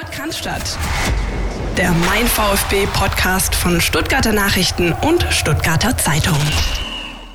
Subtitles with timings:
[0.00, 0.78] Podcast.
[1.76, 6.38] Der Mein VfB Podcast von Stuttgarter Nachrichten und Stuttgarter Zeitung.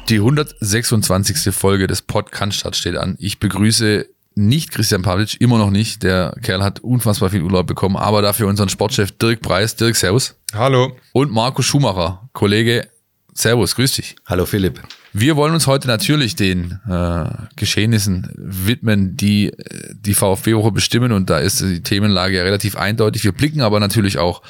[0.09, 1.53] Die 126.
[1.53, 3.17] Folge des Podcast steht an.
[3.19, 6.01] Ich begrüße nicht Christian Pavlic, immer noch nicht.
[6.01, 9.75] Der Kerl hat unfassbar viel Urlaub bekommen, aber dafür unseren Sportchef Dirk Preis.
[9.75, 10.35] Dirk, Servus.
[10.51, 10.97] Hallo.
[11.13, 12.89] Und Marco Schumacher, Kollege.
[13.33, 14.15] Servus, grüß dich.
[14.25, 14.81] Hallo Philipp.
[15.17, 21.29] Wir wollen uns heute natürlich den äh, Geschehnissen widmen, die äh, die VfB-Woche bestimmen und
[21.29, 23.23] da ist die Themenlage ja relativ eindeutig.
[23.23, 24.41] Wir blicken aber natürlich auch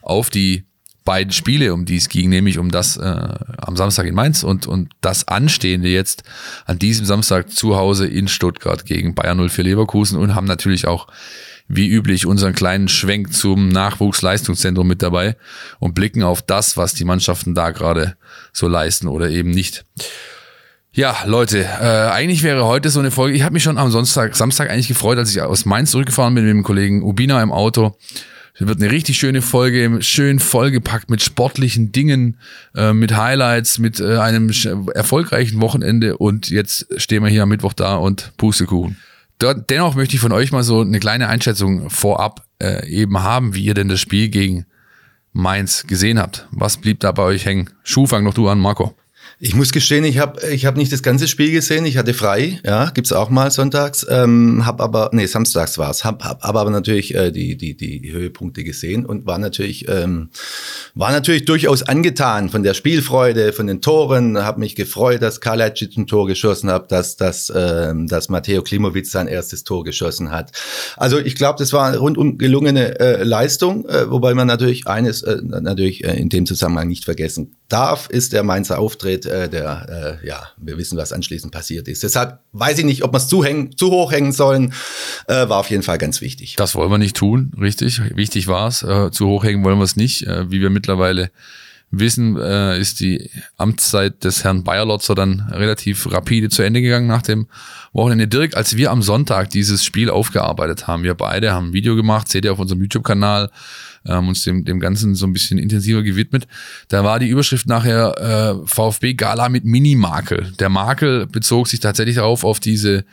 [0.00, 0.64] auf die
[1.04, 4.66] beiden Spiele, um die es ging, nämlich um das äh, am Samstag in Mainz und,
[4.66, 6.22] und das Anstehende jetzt
[6.64, 11.06] an diesem Samstag zu Hause in Stuttgart gegen Bayern 04 Leverkusen und haben natürlich auch
[11.68, 15.36] wie üblich unseren kleinen Schwenk zum Nachwuchsleistungszentrum mit dabei
[15.78, 18.16] und blicken auf das, was die Mannschaften da gerade
[18.52, 19.84] so leisten oder eben nicht.
[20.92, 23.36] Ja, Leute, äh, eigentlich wäre heute so eine Folge.
[23.36, 26.44] Ich habe mich schon am Sonntag, Samstag eigentlich gefreut, als ich aus Mainz zurückgefahren bin
[26.44, 27.96] mit dem Kollegen Ubina im Auto.
[28.54, 32.38] Es wird eine richtig schöne Folge, schön vollgepackt mit sportlichen Dingen,
[32.76, 34.52] äh, mit Highlights, mit äh, einem
[34.94, 38.96] erfolgreichen Wochenende und jetzt stehen wir hier am Mittwoch da und Pustekuchen.
[39.38, 43.54] Dort, dennoch möchte ich von euch mal so eine kleine Einschätzung vorab äh, eben haben,
[43.54, 44.66] wie ihr denn das Spiel gegen
[45.32, 46.46] Mainz gesehen habt.
[46.50, 47.70] Was blieb da bei euch hängen?
[47.82, 48.96] Schuh, fang noch du an, Marco.
[49.40, 51.84] Ich muss gestehen, ich habe ich hab nicht das ganze Spiel gesehen.
[51.86, 54.06] Ich hatte frei, ja, gibt's auch mal sonntags.
[54.08, 56.04] Ähm, hab aber, nee, samstags war's.
[56.04, 60.30] Hab, hab aber natürlich äh, die, die, die Höhepunkte gesehen und war natürlich, ähm,
[60.94, 64.38] war natürlich durchaus angetan von der Spielfreude, von den Toren.
[64.38, 69.10] Hab mich gefreut, dass Kalacic ein Tor geschossen hat, dass, dass, ähm, dass Matteo Klimowitz
[69.10, 70.52] sein erstes Tor geschossen hat.
[70.96, 75.22] Also ich glaube, das war eine rundum gelungene äh, Leistung, äh, wobei man natürlich eines
[75.22, 80.20] äh, natürlich äh, in dem Zusammenhang nicht vergessen darf, ist der Mainzer Auftritt, äh, der,
[80.22, 82.02] äh, ja, wir wissen, was anschließend passiert ist.
[82.02, 83.44] Deshalb weiß ich nicht, ob wir es zu,
[83.76, 84.74] zu hoch hängen sollen,
[85.26, 86.56] äh, war auf jeden Fall ganz wichtig.
[86.56, 88.00] Das wollen wir nicht tun, richtig.
[88.14, 88.82] Wichtig war es.
[88.82, 90.26] Äh, zu hoch hängen wollen wir es nicht.
[90.26, 91.30] Äh, wie wir mittlerweile
[91.90, 97.22] wissen, äh, ist die Amtszeit des Herrn Bayerlotzer dann relativ rapide zu Ende gegangen nach
[97.22, 97.46] dem
[97.92, 98.28] Wochenende.
[98.28, 102.28] Dirk, als wir am Sonntag dieses Spiel aufgearbeitet haben, wir beide haben ein Video gemacht,
[102.28, 103.50] seht ihr auf unserem YouTube-Kanal,
[104.06, 106.46] ähm, uns dem, dem Ganzen so ein bisschen intensiver gewidmet.
[106.88, 110.52] Da war die Überschrift nachher äh, VfB Gala mit Mini-Makel.
[110.58, 113.04] Der Makel bezog sich tatsächlich darauf, auf diese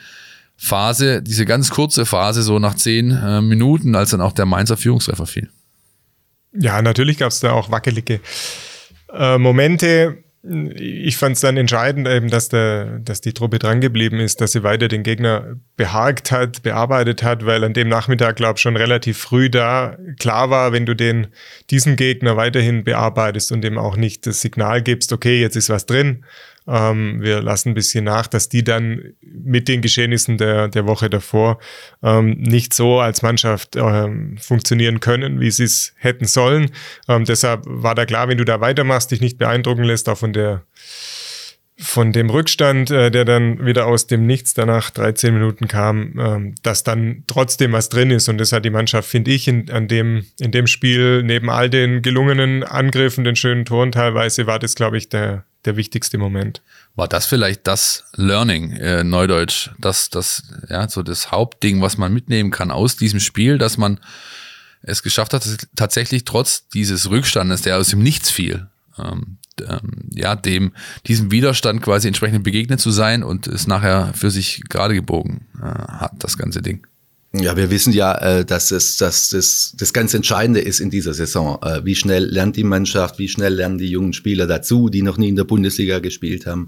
[0.58, 4.78] Phase, diese ganz kurze Phase, so nach zehn äh, Minuten, als dann auch der Mainzer
[4.78, 5.50] Führungstreffer fiel.
[6.54, 8.20] Ja, natürlich gab es da auch wackelige
[9.14, 14.42] äh, Momente ich fand es dann entscheidend eben, dass, der, dass die Truppe drangeblieben ist,
[14.42, 18.62] dass sie weiter den Gegner behagt hat, bearbeitet hat, weil an dem Nachmittag, glaube ich,
[18.62, 21.28] schon relativ früh da klar war, wenn du den,
[21.70, 25.86] diesen Gegner weiterhin bearbeitest und dem auch nicht das Signal gibst, okay, jetzt ist was
[25.86, 26.26] drin,
[26.68, 31.10] ähm, wir lassen ein bisschen nach, dass die dann mit den Geschehnissen der, der Woche
[31.10, 31.60] davor
[32.04, 36.72] ähm, nicht so als Mannschaft ähm, funktionieren können, wie sie es hätten sollen.
[37.08, 40.34] Ähm, deshalb war da klar, wenn du da weitermachst, dich nicht beeindrucken lässt, auch von
[40.34, 40.64] der
[41.82, 46.56] von dem Rückstand, äh, der dann wieder aus dem Nichts danach 13 Minuten kam, ähm,
[46.62, 48.30] dass dann trotzdem was drin ist.
[48.30, 51.72] Und das hat die Mannschaft, finde ich, in, an dem, in dem Spiel, neben all
[51.72, 56.62] den gelungenen Angriffen, den schönen Toren teilweise, war das, glaube ich, der, der wichtigste Moment.
[56.96, 62.14] War das vielleicht das Learning, äh, Neudeutsch, das, das, ja, so das Hauptding, was man
[62.14, 64.00] mitnehmen kann aus diesem Spiel, dass man
[64.82, 65.46] es geschafft hat,
[65.76, 68.68] tatsächlich trotz dieses Rückstandes, der aus dem Nichts fiel,
[68.98, 70.74] ähm, ähm, ja, dem,
[71.06, 75.66] diesem Widerstand quasi entsprechend begegnet zu sein und es nachher für sich gerade gebogen äh,
[75.66, 76.86] hat, das ganze Ding.
[77.34, 81.14] Ja, wir wissen ja, äh, dass es dass das, das ganz Entscheidende ist in dieser
[81.14, 81.60] Saison.
[81.64, 85.18] Äh, wie schnell lernt die Mannschaft, wie schnell lernen die jungen Spieler dazu, die noch
[85.18, 86.68] nie in der Bundesliga gespielt haben.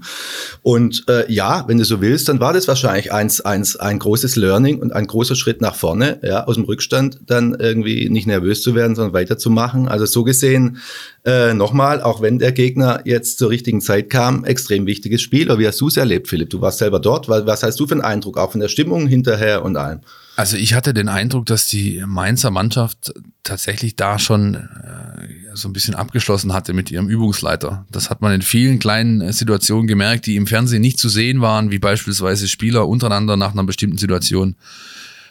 [0.62, 4.36] Und äh, ja, wenn du so willst, dann war das wahrscheinlich eins, eins, ein großes
[4.36, 8.62] Learning und ein großer Schritt nach vorne, ja, aus dem Rückstand dann irgendwie nicht nervös
[8.62, 9.86] zu werden, sondern weiterzumachen.
[9.86, 10.78] Also so gesehen,
[11.26, 15.50] äh, nochmal, auch wenn der Gegner jetzt zur richtigen Zeit kam, extrem wichtiges Spiel.
[15.50, 16.48] Aber wie hast du es erlebt, Philipp?
[16.48, 17.28] Du warst selber dort.
[17.28, 20.00] Was hast du für einen Eindruck, auch von der Stimmung hinterher und allem?
[20.36, 23.12] Also ich hatte den Eindruck, dass die Mainzer Mannschaft
[23.44, 27.86] tatsächlich da schon äh, so ein bisschen abgeschlossen hatte mit ihrem Übungsleiter.
[27.90, 31.40] Das hat man in vielen kleinen äh, Situationen gemerkt, die im Fernsehen nicht zu sehen
[31.40, 34.56] waren, wie beispielsweise Spieler untereinander nach einer bestimmten Situation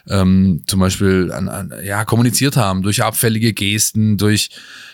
[0.08, 4.50] ähm, zum Beispiel an, an, ja kommuniziert haben durch abfällige Gesten, durch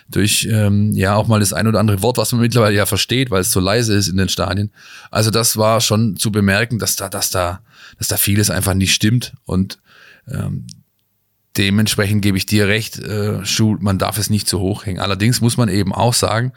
[0.09, 3.31] durch ähm, ja auch mal das ein oder andere Wort, was man mittlerweile ja versteht,
[3.31, 4.73] weil es so leise ist in den Stadien.
[5.11, 7.61] Also das war schon zu bemerken, dass da dass da
[7.99, 9.79] dass da vieles einfach nicht stimmt und
[10.29, 10.67] ähm,
[11.57, 15.01] dementsprechend gebe ich dir recht, äh, Schuh, man darf es nicht zu hoch hängen.
[15.01, 16.53] Allerdings muss man eben auch sagen,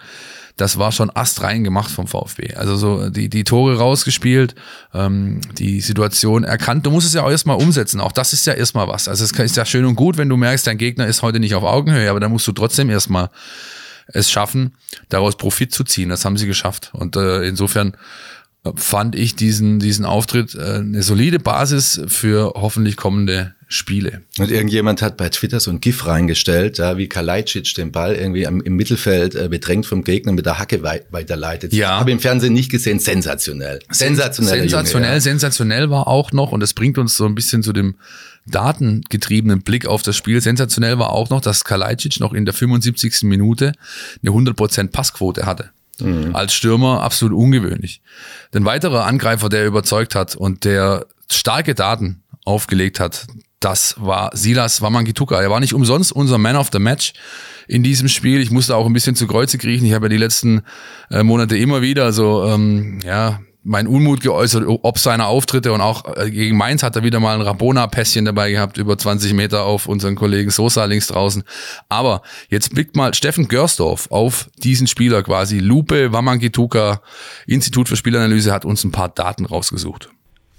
[0.56, 2.54] das war schon astrein gemacht vom VfB.
[2.54, 4.54] Also so die, die Tore rausgespielt,
[4.94, 6.86] ähm, die Situation erkannt.
[6.86, 8.00] Du musst es ja auch erstmal umsetzen.
[8.00, 9.08] Auch das ist ja erstmal was.
[9.08, 11.56] Also es ist ja schön und gut, wenn du merkst, dein Gegner ist heute nicht
[11.56, 13.30] auf Augenhöhe, aber dann musst du trotzdem erstmal
[14.08, 14.76] es schaffen,
[15.10, 16.10] daraus Profit zu ziehen.
[16.10, 16.92] Das haben sie geschafft.
[16.94, 17.98] Und äh, insofern
[18.76, 24.22] fand ich diesen, diesen Auftritt äh, eine solide Basis für hoffentlich kommende Spiele.
[24.38, 28.44] Und irgendjemand hat bei Twitter so ein GIF reingestellt, ja, wie Kalajdzic den Ball irgendwie
[28.44, 31.74] im, im Mittelfeld äh, bedrängt vom Gegner mit der Hacke wei weiterleitet.
[31.74, 32.00] Ja.
[32.00, 33.80] Habe im Fernsehen nicht gesehen, sensationell.
[33.90, 34.62] Sensationell.
[34.62, 35.20] Sensationell, Junge, ja.
[35.20, 37.96] sensationell war auch noch, und das bringt uns so ein bisschen zu dem
[38.46, 40.40] datengetriebenen Blick auf das Spiel.
[40.40, 43.24] Sensationell war auch noch, dass Kalajdzic noch in der 75.
[43.24, 43.74] Minute
[44.22, 45.72] eine 100% Passquote hatte.
[46.00, 46.36] Mhm.
[46.36, 48.02] Als Stürmer absolut ungewöhnlich.
[48.54, 53.28] Ein weiterer Angreifer, der überzeugt hat und der starke Daten aufgelegt hat,
[53.60, 55.42] das war Silas Wamangituka.
[55.42, 57.14] Er war nicht umsonst unser Man of the Match
[57.68, 58.42] in diesem Spiel.
[58.42, 59.86] Ich musste auch ein bisschen zu Kreuze kriechen.
[59.86, 60.64] Ich habe ja die letzten
[61.10, 66.18] äh, Monate immer wieder so, ähm, ja, mein Unmut geäußert, ob seine Auftritte und auch
[66.18, 69.88] äh, gegen Mainz hat er wieder mal ein Rabona-Pässchen dabei gehabt, über 20 Meter auf
[69.88, 71.44] unseren Kollegen Sosa links draußen.
[71.88, 75.60] Aber jetzt blickt mal Steffen Görsdorf auf diesen Spieler quasi.
[75.60, 77.02] Lupe Wamangituka,
[77.48, 80.10] Institut für Spielanalyse, hat uns ein paar Daten rausgesucht.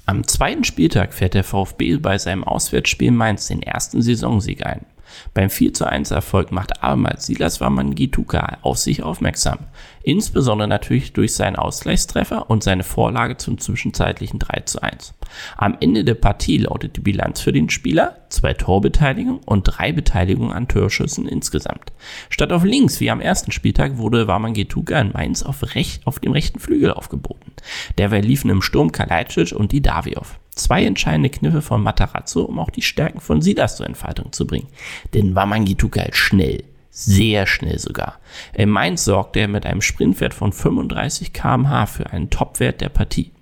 [0.07, 4.85] Am zweiten Spieltag fährt der VfB bei seinem Auswärtsspiel Mainz den ersten Saisonsieg ein.
[5.33, 9.59] Beim 4 zu 1 Erfolg macht abermals Silas Wamangituka auf sich aufmerksam.
[10.05, 15.15] Insbesondere natürlich durch seinen Ausgleichstreffer und seine Vorlage zum zwischenzeitlichen 3 zu 1.
[15.57, 20.53] Am Ende der Partie lautet die Bilanz für den Spieler zwei Torbeteiligungen und drei Beteiligungen
[20.53, 21.93] an Torschüssen insgesamt.
[22.29, 26.33] Statt auf links wie am ersten Spieltag wurde Wamangituka in Mainz auf, recht, auf dem
[26.33, 27.53] rechten Flügel aufgeboten.
[27.97, 30.39] Derweil liefen im Sturm Kalajdzic und die Daviov.
[30.55, 34.69] Zwei entscheidende Kniffe von Matarazzo, um auch die Stärken von Silas zur Entfaltung zu bringen.
[35.15, 36.63] Denn Wamangituka ist schnell,
[36.95, 38.21] sehr schnell sogar.
[38.53, 43.33] In Mainz sorgte er mit einem Sprintwert von 35 kmh für einen Topwert der Partie.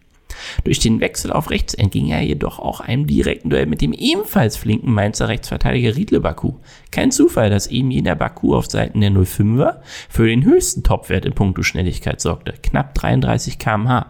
[0.65, 4.57] Durch den Wechsel auf rechts entging er jedoch auch einem direkten Duell mit dem ebenfalls
[4.57, 6.55] flinken Mainzer Rechtsverteidiger Riedle Baku.
[6.91, 11.35] Kein Zufall, dass eben jener Baku auf Seiten der 05er für den höchsten Topwert in
[11.35, 14.07] puncto Schnelligkeit sorgte, knapp 33 kmh.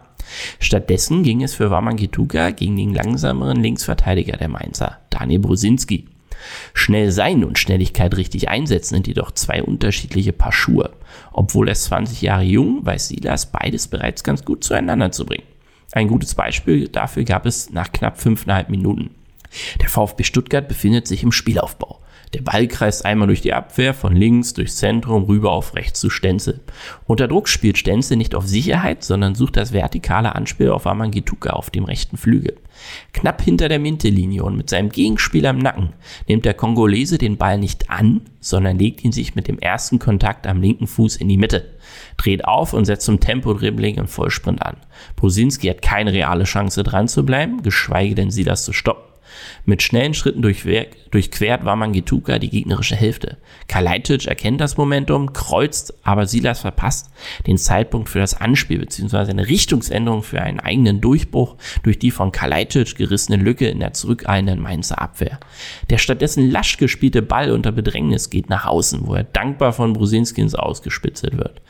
[0.59, 6.07] Stattdessen ging es für Wamangituka gegen den langsameren Linksverteidiger der Mainzer, Daniel Brusinski.
[6.73, 10.91] Schnell sein und Schnelligkeit richtig einsetzen sind jedoch zwei unterschiedliche Paar Schuhe.
[11.31, 15.47] Obwohl er 20 Jahre jung, weiß Silas beides bereits ganz gut zueinander zu bringen.
[15.91, 19.11] Ein gutes Beispiel dafür gab es nach knapp fünfeinhalb Minuten.
[19.81, 21.99] Der VfB Stuttgart befindet sich im Spielaufbau.
[22.33, 26.09] Der Ball kreist einmal durch die Abwehr, von links durchs Zentrum rüber auf rechts zu
[26.09, 26.61] Stenzel.
[27.05, 31.69] Unter Druck spielt Stenzel nicht auf Sicherheit, sondern sucht das vertikale Anspiel auf Amangituka auf
[31.69, 32.57] dem rechten Flügel.
[33.13, 35.93] Knapp hinter der Mintelinie und mit seinem Gegenspieler im Nacken
[36.27, 40.47] nimmt der Kongolese den Ball nicht an, sondern legt ihn sich mit dem ersten Kontakt
[40.47, 41.75] am linken Fuß in die Mitte,
[42.17, 44.77] dreht auf und setzt zum Tempo-Dribbling im Vollsprint an.
[45.15, 49.12] Brusinski hat keine reale Chance dran zu bleiben, geschweige denn sie das zu stoppen.
[49.65, 53.37] Mit schnellen Schritten durchquert war Mangituka die gegnerische Hälfte.
[53.67, 57.09] Kalajdzic erkennt das Momentum, kreuzt, aber Silas verpasst
[57.47, 59.31] den Zeitpunkt für das Anspiel bzw.
[59.31, 64.61] eine Richtungsänderung für einen eigenen Durchbruch durch die von Kalajdzic gerissene Lücke in der zurückeilenden
[64.61, 65.39] Mainzer Abwehr.
[65.89, 70.41] Der stattdessen lasch gespielte Ball unter Bedrängnis geht nach außen, wo er dankbar von Brusinski
[70.41, 71.61] ins Ausgespitzelt wird.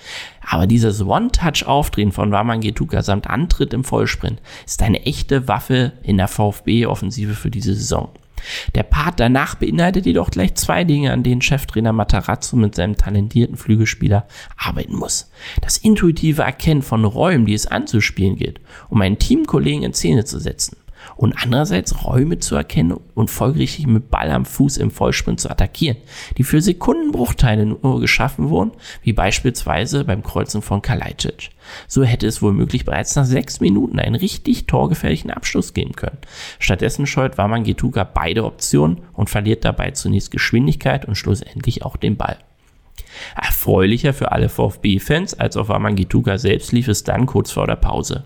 [0.46, 6.28] Aber dieses One-Touch-Aufdrehen von Wamangituka samt Antritt im Vollsprint ist eine echte Waffe in der
[6.28, 8.10] VfB-Offensive für diese Saison.
[8.76, 13.56] Der Part danach beinhaltet jedoch gleich zwei Dinge, an denen Cheftrainer Matarazzo mit seinem talentierten
[13.56, 15.32] Flügelspieler arbeiten muss.
[15.62, 20.40] Das intuitive Erkennen von Räumen, die es anzuspielen gilt, um einen Teamkollegen in Szene zu
[20.40, 20.78] setzen
[21.24, 25.96] und andererseits Räume zu erkennen und folgerichtig mit Ball am Fuß im Vollsprint zu attackieren,
[26.38, 28.72] die für Sekundenbruchteile nur geschaffen wurden,
[29.04, 31.52] wie beispielsweise beim Kreuzen von Kalajdzic.
[31.88, 36.18] So hätte es womöglich bereits nach sechs Minuten einen richtig torgefährlichen Abschluss geben können.
[36.60, 42.18] Stattdessen scheut Waman Getuga beide Optionen und verliert dabei zunächst Geschwindigkeit und schlussendlich auch den
[42.18, 42.38] Ball.
[43.42, 48.26] Erfreulicher für alle VfB-Fans als auf Wamangituka selbst lief es dann kurz vor der Pause.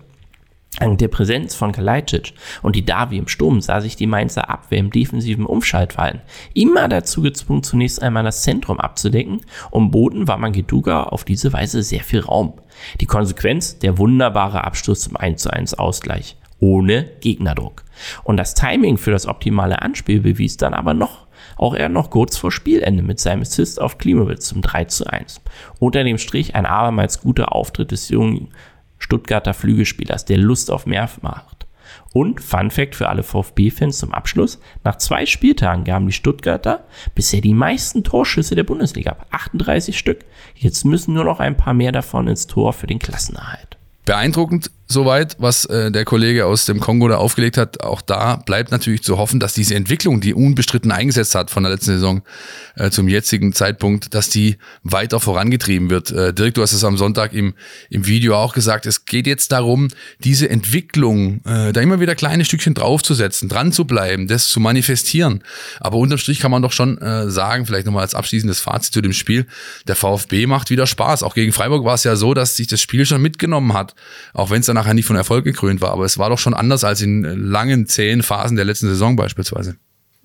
[0.78, 4.78] Dank der Präsenz von Kalajdzic und die Davi im Sturm sah sich die Mainzer Abwehr
[4.78, 6.20] im defensiven Umschaltverhalten
[6.54, 11.82] immer dazu gezwungen, zunächst einmal das Zentrum abzudecken und boten war Mangetuga auf diese Weise
[11.82, 12.54] sehr viel Raum.
[13.00, 16.36] Die Konsequenz, der wunderbare Abschluss zum 1 zu 1 Ausgleich.
[16.60, 17.84] Ohne Gegnerdruck.
[18.24, 22.36] Und das Timing für das optimale Anspiel bewies dann aber noch auch er noch kurz
[22.36, 25.40] vor Spielende mit seinem Assist auf Klimowitz zum 3 zu 1.
[25.78, 28.48] Unter dem Strich ein abermals guter Auftritt des jungen
[28.98, 31.66] Stuttgarter Flügelspielers, der Lust auf mehr macht.
[32.12, 34.60] Und Fun Fact für alle VfB-Fans zum Abschluss.
[34.84, 39.26] Nach zwei Spieltagen gaben die Stuttgarter bisher die meisten Torschüsse der Bundesliga ab.
[39.30, 40.24] 38 Stück.
[40.54, 43.76] Jetzt müssen nur noch ein paar mehr davon ins Tor für den Klassenerhalt.
[44.04, 47.82] Beeindruckend soweit, was äh, der Kollege aus dem Kongo da aufgelegt hat.
[47.82, 51.72] Auch da bleibt natürlich zu hoffen, dass diese Entwicklung, die unbestritten eingesetzt hat von der
[51.72, 52.22] letzten Saison
[52.74, 56.10] äh, zum jetzigen Zeitpunkt, dass die weiter vorangetrieben wird.
[56.10, 57.54] Äh, Dirk, du hast es am Sonntag im,
[57.90, 59.88] im Video auch gesagt, es geht jetzt darum,
[60.24, 65.44] diese Entwicklung, äh, da immer wieder kleine Stückchen draufzusetzen, dran zu bleiben, das zu manifestieren.
[65.80, 69.02] Aber unterm Strich kann man doch schon äh, sagen, vielleicht nochmal als abschließendes Fazit zu
[69.02, 69.46] dem Spiel,
[69.86, 71.22] der VfB macht wieder Spaß.
[71.22, 73.94] Auch gegen Freiburg war es ja so, dass sich das Spiel schon mitgenommen hat,
[74.32, 75.90] auch wenn es dann nachher nicht von Erfolg gekrönt war.
[75.90, 79.76] Aber es war doch schon anders als in langen, zähen Phasen der letzten Saison beispielsweise.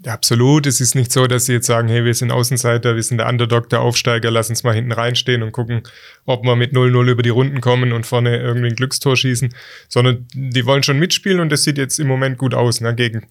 [0.05, 0.67] Ja, absolut.
[0.67, 3.29] Es ist nicht so, dass sie jetzt sagen, hey, wir sind Außenseiter, wir sind der
[3.29, 5.83] Underdog, der Aufsteiger, lass uns mal hinten reinstehen und gucken,
[6.25, 9.53] ob wir mit 0-0 über die Runden kommen und vorne irgendwie ein Glückstor schießen,
[9.88, 12.81] sondern die wollen schon mitspielen und das sieht jetzt im Moment gut aus.
[12.81, 12.93] Ne?
[12.95, 13.25] Gegen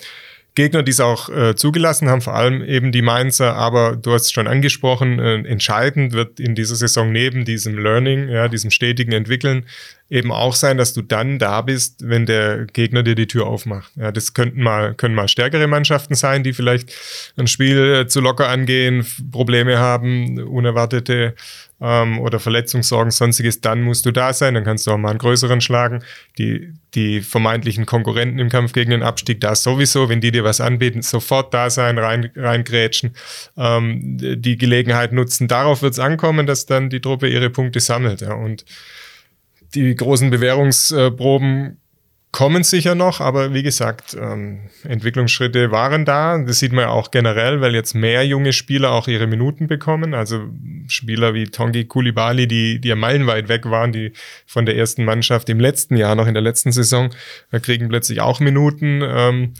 [0.54, 4.24] Gegner, die es auch äh, zugelassen haben, vor allem eben die Mainzer, aber du hast
[4.24, 9.12] es schon angesprochen, äh, entscheidend wird in dieser Saison neben diesem Learning, ja, diesem stetigen
[9.12, 9.64] Entwickeln,
[10.10, 13.92] eben auch sein, dass du dann da bist, wenn der Gegner dir die Tür aufmacht.
[13.96, 16.92] Ja, das könnten mal, können mal stärkere Mannschaften sein, die vielleicht
[17.36, 21.34] ein Spiel äh, zu locker angehen, Probleme haben, unerwartete
[21.80, 25.18] ähm, oder Verletzungssorgen, sonstiges, dann musst du da sein, dann kannst du auch mal einen
[25.18, 26.04] größeren schlagen.
[26.38, 30.60] Die, die vermeintlichen Konkurrenten im Kampf gegen den Abstieg, da sowieso, wenn die dir was
[30.60, 33.14] anbieten, sofort da sein, rein, reingrätschen,
[33.56, 35.48] ähm, die Gelegenheit nutzen.
[35.48, 38.20] Darauf wird es ankommen, dass dann die Truppe ihre Punkte sammelt.
[38.20, 38.34] Ja.
[38.34, 38.64] Und
[39.74, 41.78] die großen Bewährungsproben
[42.32, 46.38] kommen sicher noch, aber wie gesagt, ähm, Entwicklungsschritte waren da.
[46.38, 50.14] Das sieht man ja auch generell, weil jetzt mehr junge Spieler auch ihre Minuten bekommen.
[50.14, 50.48] Also
[50.88, 54.12] Spieler wie Tongi Kulibali, die, die ja meilenweit weg waren, die
[54.46, 57.10] von der ersten Mannschaft im letzten Jahr, noch in der letzten Saison,
[57.60, 59.02] kriegen plötzlich auch Minuten.
[59.04, 59.52] Ähm,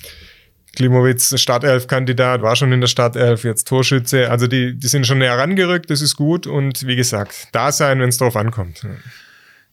[0.74, 4.30] Klimowitz, Startelf-Kandidat, war schon in der Startelf, jetzt Torschütze.
[4.30, 6.46] Also die, die sind schon näher rangerückt, das ist gut.
[6.46, 8.86] Und wie gesagt, da sein, wenn es drauf ankommt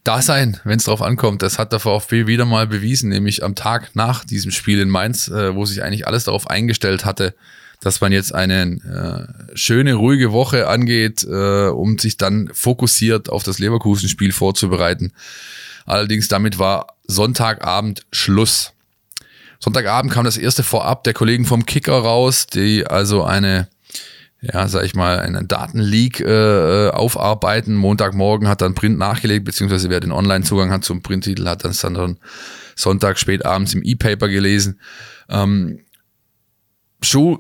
[0.04, 1.42] da sein, wenn es drauf ankommt.
[1.42, 5.28] Das hat der VfB wieder mal bewiesen, nämlich am Tag nach diesem Spiel in Mainz,
[5.28, 7.36] äh, wo sich eigentlich alles darauf eingestellt hatte,
[7.82, 8.62] dass man jetzt eine
[9.52, 15.14] äh, schöne, ruhige Woche angeht, äh, um sich dann fokussiert auf das Leverkusen-Spiel vorzubereiten.
[15.86, 18.74] Allerdings damit war Sonntagabend Schluss.
[19.60, 23.68] Sonntagabend kam das erste Vorab der Kollegen vom Kicker raus, die also eine
[24.42, 27.76] ja, sag ich mal, einen Datenleak äh, äh, aufarbeiten.
[27.76, 32.18] Montagmorgen hat dann Print nachgelegt, beziehungsweise wer den Online-Zugang hat zum Printtitel, hat dann, dann
[32.76, 34.80] Sonntag spät abends im E-Paper gelesen.
[35.28, 35.80] Ähm,
[37.02, 37.40] Schuh,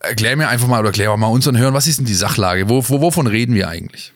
[0.00, 2.68] erklär mir einfach mal oder erklär mal unseren Hörern, was ist denn die Sachlage?
[2.68, 4.12] Wo, wo, wovon reden wir eigentlich?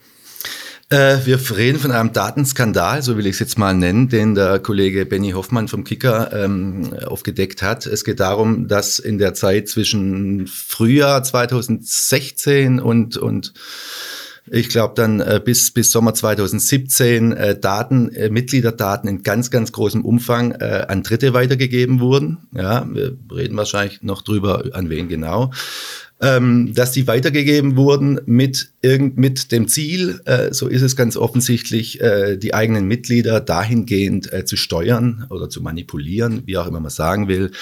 [0.93, 4.59] Äh, wir reden von einem Datenskandal, so will ich es jetzt mal nennen, den der
[4.59, 7.87] Kollege Benny Hoffmann vom Kicker ähm, aufgedeckt hat.
[7.87, 13.53] Es geht darum, dass in der Zeit zwischen Frühjahr 2016 und, und
[14.51, 19.71] ich glaube dann äh, bis, bis Sommer 2017 äh, Daten, äh, Mitgliederdaten in ganz, ganz
[19.71, 22.49] großem Umfang äh, an Dritte weitergegeben wurden.
[22.53, 25.53] Ja, wir reden wahrscheinlich noch drüber, an wen genau
[26.21, 31.17] ähm, dass die weitergegeben wurden mit, irgend, mit dem Ziel, äh, so ist es ganz
[31.17, 36.81] offensichtlich, äh, die eigenen Mitglieder dahingehend äh, zu steuern oder zu manipulieren, wie auch immer
[36.81, 37.53] man sagen will,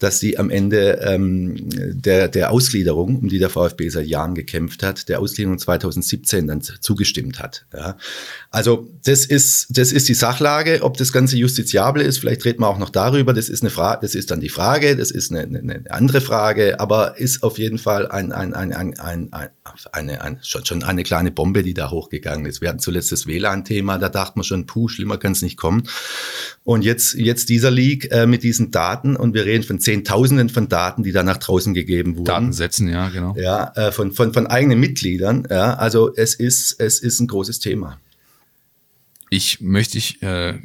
[0.00, 4.82] dass sie am Ende ähm, der, der Ausgliederung, um die der VfB seit Jahren gekämpft
[4.82, 7.66] hat, der Ausgliederung 2017 dann zugestimmt hat.
[7.72, 7.96] Ja.
[8.50, 10.80] Also das ist, das ist die Sachlage.
[10.82, 13.32] Ob das Ganze justiziabel ist, vielleicht reden wir auch noch darüber.
[13.32, 16.20] Das ist eine Frage, das ist dann die Frage, das ist eine, eine, eine andere
[16.20, 19.50] Frage, aber ist auf jeden Fall ein, ein, ein, ein, ein, ein,
[19.92, 22.60] eine, ein, schon, schon eine kleine Bombe, die da hochgegangen ist.
[22.60, 25.88] Wir hatten zuletzt das WLAN-Thema, da dachte man schon, puh, schlimmer kann es nicht kommen.
[26.64, 30.68] Und jetzt, jetzt dieser Leak äh, mit diesen Daten und wir reden von Zehntausenden von
[30.68, 32.24] Daten, die da nach draußen gegeben wurden.
[32.26, 33.34] Datensätzen, ja, genau.
[33.36, 35.46] Ja, äh, von, von, von eigenen Mitgliedern.
[35.50, 38.00] Ja, also es ist, es ist ein großes Thema.
[39.30, 40.58] Ich möchte ich äh,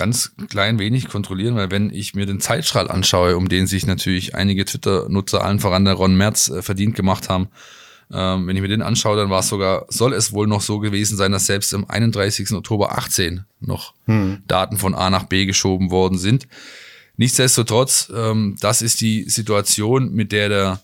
[0.00, 4.34] ganz klein wenig kontrollieren, weil wenn ich mir den Zeitstrahl anschaue, um den sich natürlich
[4.34, 7.48] einige Twitter-Nutzer, allen voran der Ron Merz, äh, verdient gemacht haben,
[8.10, 10.78] ähm, wenn ich mir den anschaue, dann war es sogar, soll es wohl noch so
[10.78, 12.52] gewesen sein, dass selbst am 31.
[12.52, 14.42] Oktober 18 noch hm.
[14.48, 16.48] Daten von A nach B geschoben worden sind.
[17.18, 20.80] Nichtsdestotrotz, ähm, das ist die Situation, mit der der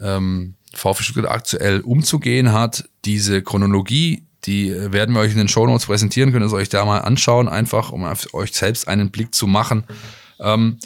[0.00, 2.88] ähm, VfB Stuttgart aktuell umzugehen hat.
[3.04, 6.52] Diese Chronologie, die äh, werden wir euch in den Show Notes präsentieren, könnt ihr es
[6.52, 9.84] euch da mal anschauen, einfach um euch selbst einen Blick zu machen.
[10.40, 10.78] Ähm,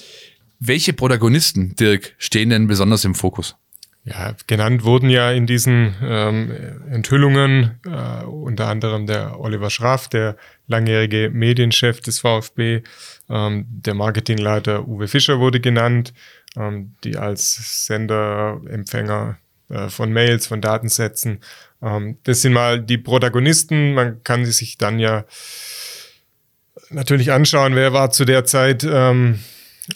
[0.58, 3.56] welche Protagonisten, Dirk, stehen denn besonders im Fokus?
[4.04, 6.50] Ja, genannt wurden ja in diesen ähm,
[6.90, 12.82] Enthüllungen äh, unter anderem der Oliver Schraff, der langjährige Medienchef des VfB,
[13.28, 16.14] ähm, der Marketingleiter Uwe Fischer wurde genannt,
[16.56, 19.38] ähm, die als Senderempfänger
[19.68, 21.40] äh, von Mails, von Datensätzen.
[21.82, 23.94] Ähm, das sind mal die Protagonisten.
[23.94, 25.24] Man kann sich dann ja
[26.90, 29.38] natürlich anschauen, wer war zu der Zeit ähm,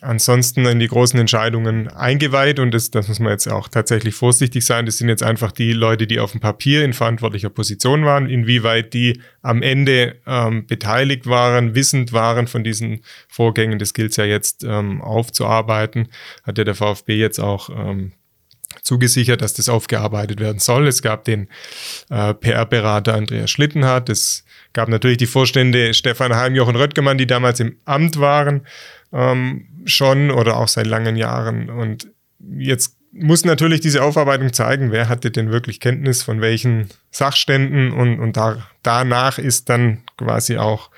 [0.00, 4.64] ansonsten in die großen Entscheidungen eingeweiht und das, das muss man jetzt auch tatsächlich vorsichtig
[4.64, 4.86] sein.
[4.86, 8.28] Das sind jetzt einfach die Leute, die auf dem Papier in verantwortlicher Position waren.
[8.28, 14.24] Inwieweit die am Ende ähm, beteiligt waren, wissend waren von diesen Vorgängen, das gilt ja
[14.24, 16.08] jetzt ähm, aufzuarbeiten.
[16.42, 18.12] Hat ja der VfB jetzt auch ähm,
[18.82, 20.86] zugesichert, dass das aufgearbeitet werden soll.
[20.86, 21.48] Es gab den
[22.10, 24.08] äh, PR-Berater Andreas Schlittenhardt.
[24.08, 28.66] Es gab natürlich die Vorstände Stefan Heim, Jochen Röttgemann, die damals im Amt waren
[29.14, 31.70] ähm, schon oder auch seit langen Jahren.
[31.70, 32.08] Und
[32.40, 38.18] jetzt muss natürlich diese Aufarbeitung zeigen, wer hatte denn wirklich Kenntnis von welchen Sachständen und,
[38.18, 40.90] und da, danach ist dann quasi auch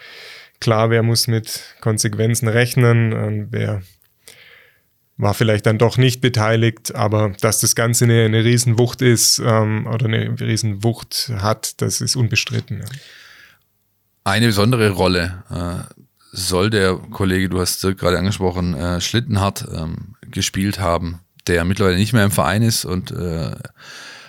[0.61, 3.83] klar, wer muss mit Konsequenzen rechnen, und wer
[5.19, 9.87] war vielleicht dann doch nicht beteiligt, aber dass das Ganze eine, eine Riesenwucht ist ähm,
[9.87, 12.81] oder eine Riesenwucht hat, das ist unbestritten.
[12.81, 12.87] Ja.
[14.25, 15.95] Eine besondere Rolle äh,
[16.33, 22.13] soll der Kollege, du hast gerade angesprochen, äh, Schlittenhardt ähm, gespielt haben, der mittlerweile nicht
[22.13, 23.53] mehr im Verein ist und äh,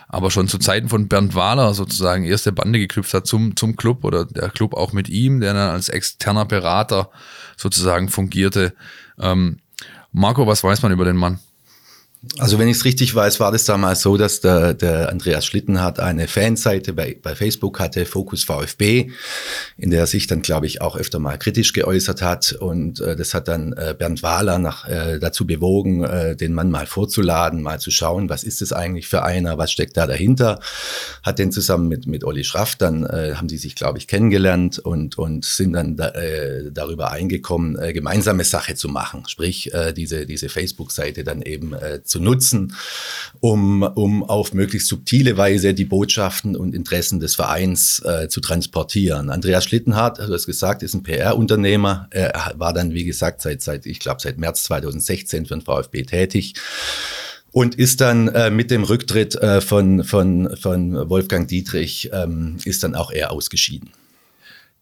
[0.10, 4.06] aber schon zu Zeiten von Bernd Wahler sozusagen erste Bande geknüpft hat zum, zum Club
[4.06, 7.10] oder der Club auch mit ihm, der dann als externer Berater
[7.58, 8.74] sozusagen fungierte.
[9.20, 9.60] Ähm,
[10.20, 11.38] Marco, was weiß man über den Mann?
[12.40, 16.00] Also wenn ich es richtig weiß, war das damals so, dass der, der Andreas Schlittenhardt
[16.00, 19.12] eine Fanseite bei, bei Facebook hatte, Focus VfB,
[19.78, 22.54] in der er sich dann, glaube ich, auch öfter mal kritisch geäußert hat.
[22.54, 26.72] Und äh, das hat dann äh, Bernd Wahler nach, äh, dazu bewogen, äh, den Mann
[26.72, 30.60] mal vorzuladen, mal zu schauen, was ist es eigentlich für einer, was steckt da dahinter.
[31.22, 34.80] Hat den zusammen mit, mit Olli Schraff, dann äh, haben die sich, glaube ich, kennengelernt
[34.80, 39.24] und, und sind dann da, äh, darüber eingekommen, äh, gemeinsame Sache zu machen.
[39.28, 42.74] Sprich, äh, diese, diese Facebook-Seite dann eben äh, zu nutzen,
[43.40, 49.30] um, um auf möglichst subtile Weise die Botschaften und Interessen des Vereins äh, zu transportieren.
[49.30, 52.08] Andreas Schlittenhardt, du hast gesagt, ist ein PR-Unternehmer.
[52.12, 56.04] Er war dann, wie gesagt, seit, seit ich glaube, seit März 2016 für den VfB
[56.04, 56.56] tätig
[57.52, 62.84] und ist dann äh, mit dem Rücktritt äh, von, von, von Wolfgang Dietrich, ähm, ist
[62.84, 63.90] dann auch er ausgeschieden.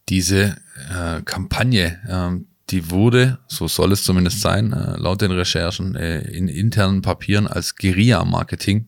[0.10, 0.58] Diese
[0.94, 6.22] äh, Kampagne, ähm, die wurde, so soll es zumindest sein, äh, laut den Recherchen äh,
[6.22, 8.88] in internen Papieren als Guerilla-Marketing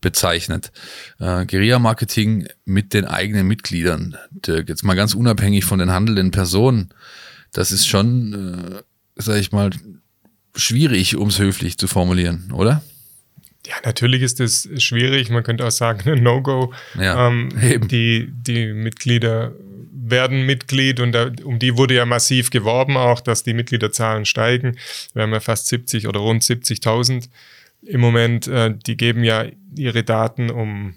[0.00, 0.72] bezeichnet.
[1.18, 4.16] Äh, Guerilla-Marketing mit den eigenen Mitgliedern.
[4.30, 6.90] Dirk, jetzt mal ganz unabhängig von den handelnden Personen,
[7.52, 8.82] das ist schon, äh,
[9.16, 9.70] sag ich mal,
[10.56, 12.82] schwierig, um es höflich zu formulieren, oder?
[13.66, 15.30] Ja, natürlich ist es schwierig.
[15.30, 16.72] Man könnte auch sagen, ein No-Go.
[16.98, 17.48] Ja, ähm,
[17.88, 19.52] die, die Mitglieder
[20.10, 24.76] werden Mitglied und da, um die wurde ja massiv geworben, auch dass die Mitgliederzahlen steigen.
[25.12, 27.28] Wir haben ja fast 70 oder rund 70.000
[27.82, 28.46] im Moment.
[28.48, 30.94] Äh, die geben ja ihre Daten, um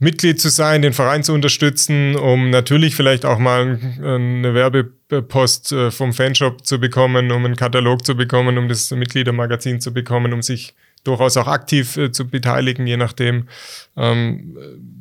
[0.00, 5.90] Mitglied zu sein, den Verein zu unterstützen, um natürlich vielleicht auch mal eine Werbepost äh,
[5.90, 10.42] vom Fanshop zu bekommen, um einen Katalog zu bekommen, um das Mitgliedermagazin zu bekommen, um
[10.42, 13.48] sich durchaus auch aktiv äh, zu beteiligen, je nachdem,
[13.96, 14.56] ähm,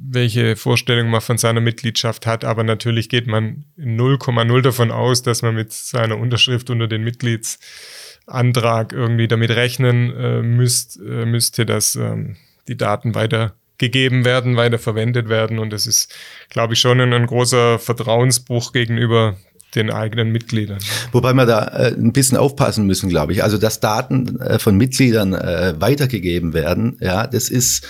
[0.10, 2.46] welche Vorstellung man von seiner Mitgliedschaft hat.
[2.46, 8.94] Aber natürlich geht man 0,0 davon aus, dass man mit seiner Unterschrift unter den Mitgliedsantrag
[8.94, 15.30] irgendwie damit rechnen äh, müsst, äh, müsste, dass ähm, die Daten weitergegeben werden, weiter verwendet
[15.30, 15.60] werden.
[15.60, 16.14] Und das ist,
[16.50, 19.38] glaube ich, schon ein, ein großer Vertrauensbruch gegenüber
[19.76, 20.80] den eigenen Mitgliedern.
[21.12, 23.44] Wobei wir da äh, ein bisschen aufpassen müssen, glaube ich.
[23.44, 27.86] Also, dass Daten äh, von Mitgliedern äh, weitergegeben werden, ja, das ist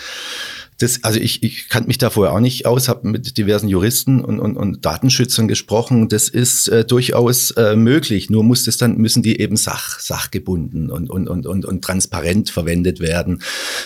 [0.79, 4.21] das, also ich, ich kannte mich da vorher auch nicht aus, habe mit diversen Juristen
[4.21, 6.07] und, und, und Datenschützern gesprochen.
[6.07, 8.29] Das ist äh, durchaus äh, möglich.
[8.29, 12.51] Nur muss das dann müssen die eben sach, sachgebunden und, und, und, und, und transparent
[12.51, 13.41] verwendet werden,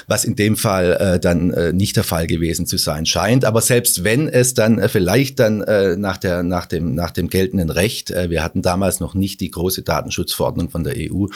[0.08, 3.46] was in dem Fall äh, dann äh, nicht der Fall gewesen zu sein scheint.
[3.46, 7.30] Aber selbst wenn es dann äh, vielleicht dann äh, nach der nach dem nach dem
[7.30, 11.28] geltenden Recht, äh, wir hatten damals noch nicht die große Datenschutzverordnung von der EU,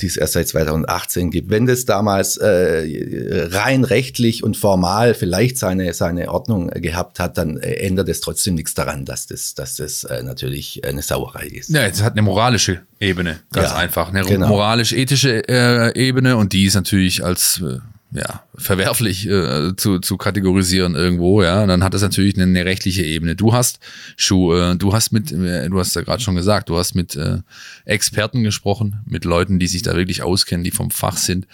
[0.00, 1.50] die es erst seit 2018 gibt.
[1.50, 7.38] Wenn das damals äh, rein rechtlich und formal formal vielleicht seine, seine Ordnung gehabt hat,
[7.38, 11.46] dann äh, ändert es trotzdem nichts daran, dass das, dass das äh, natürlich eine Sauerei
[11.46, 11.70] ist.
[11.70, 14.08] Ja, es hat eine moralische Ebene, ganz ja, einfach.
[14.08, 14.48] Eine genau.
[14.48, 17.78] moralisch-ethische äh, Ebene und die ist natürlich als äh,
[18.16, 21.62] ja, verwerflich äh, zu, zu kategorisieren irgendwo, ja.
[21.62, 23.34] Und dann hat das natürlich eine, eine rechtliche Ebene.
[23.34, 23.80] Du hast,
[24.16, 27.16] Schuh, äh, du hast mit, äh, du hast ja gerade schon gesagt, du hast mit
[27.16, 27.38] äh,
[27.84, 31.48] Experten gesprochen, mit Leuten, die sich da wirklich auskennen, die vom Fach sind.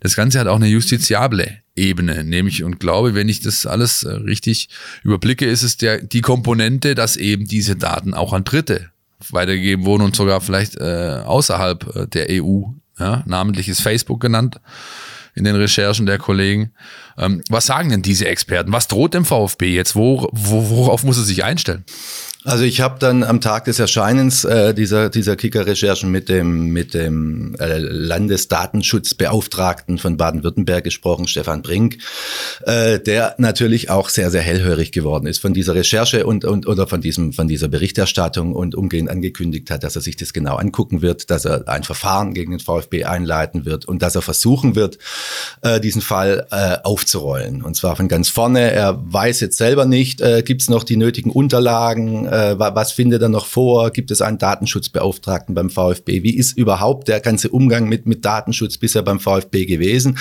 [0.00, 4.10] Das Ganze hat auch eine justiziable Ebene, nämlich und glaube, wenn ich das alles äh,
[4.10, 4.68] richtig
[5.02, 8.90] überblicke, ist es der die Komponente, dass eben diese Daten auch an Dritte
[9.30, 12.62] weitergegeben wurden und sogar vielleicht äh, außerhalb äh, der EU,
[12.98, 14.60] ja, namentlich ist Facebook genannt
[15.34, 16.72] in den Recherchen der Kollegen.
[17.18, 18.72] Ähm, was sagen denn diese Experten?
[18.72, 19.94] Was droht dem VfB jetzt?
[19.94, 21.84] Wo, wo, worauf muss er sich einstellen?
[22.46, 26.94] Also ich habe dann am Tag des Erscheinens äh, dieser, dieser Kicker-Recherchen mit dem, mit
[26.94, 31.98] dem äh, Landesdatenschutzbeauftragten von Baden-Württemberg gesprochen, Stefan Brink,
[32.64, 36.86] äh, der natürlich auch sehr, sehr hellhörig geworden ist von dieser Recherche und, und oder
[36.86, 41.02] von, diesem, von dieser Berichterstattung und umgehend angekündigt hat, dass er sich das genau angucken
[41.02, 44.98] wird, dass er ein Verfahren gegen den VfB einleiten wird und dass er versuchen wird,
[45.62, 47.62] äh, diesen Fall äh, aufzurollen.
[47.62, 48.70] Und zwar von ganz vorne.
[48.70, 53.22] Er weiß jetzt selber nicht, äh, gibt es noch die nötigen Unterlagen, äh, was findet
[53.22, 53.90] er noch vor?
[53.90, 56.22] Gibt es einen Datenschutzbeauftragten beim VfB?
[56.22, 60.18] Wie ist überhaupt der ganze Umgang mit, mit Datenschutz bisher beim VfB gewesen?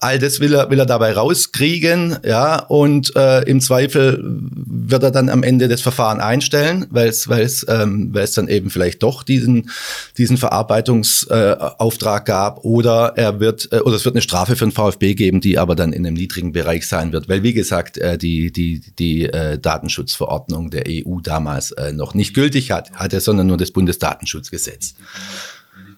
[0.00, 5.10] All das will er, will er dabei rauskriegen, ja, und äh, im Zweifel wird er
[5.10, 9.70] dann am Ende das Verfahren einstellen, weil es, ähm, dann eben vielleicht doch diesen,
[10.16, 14.72] diesen Verarbeitungsauftrag äh, gab oder er wird, äh, oder es wird eine Strafe für den
[14.72, 18.16] VfB geben, die aber dann in einem niedrigen Bereich sein wird, weil wie gesagt, äh,
[18.16, 23.20] die, die, die äh, Datenschutzverordnung der EU damals damals äh, noch nicht gültig hat, hatte,
[23.20, 24.94] sondern nur das Bundesdatenschutzgesetz.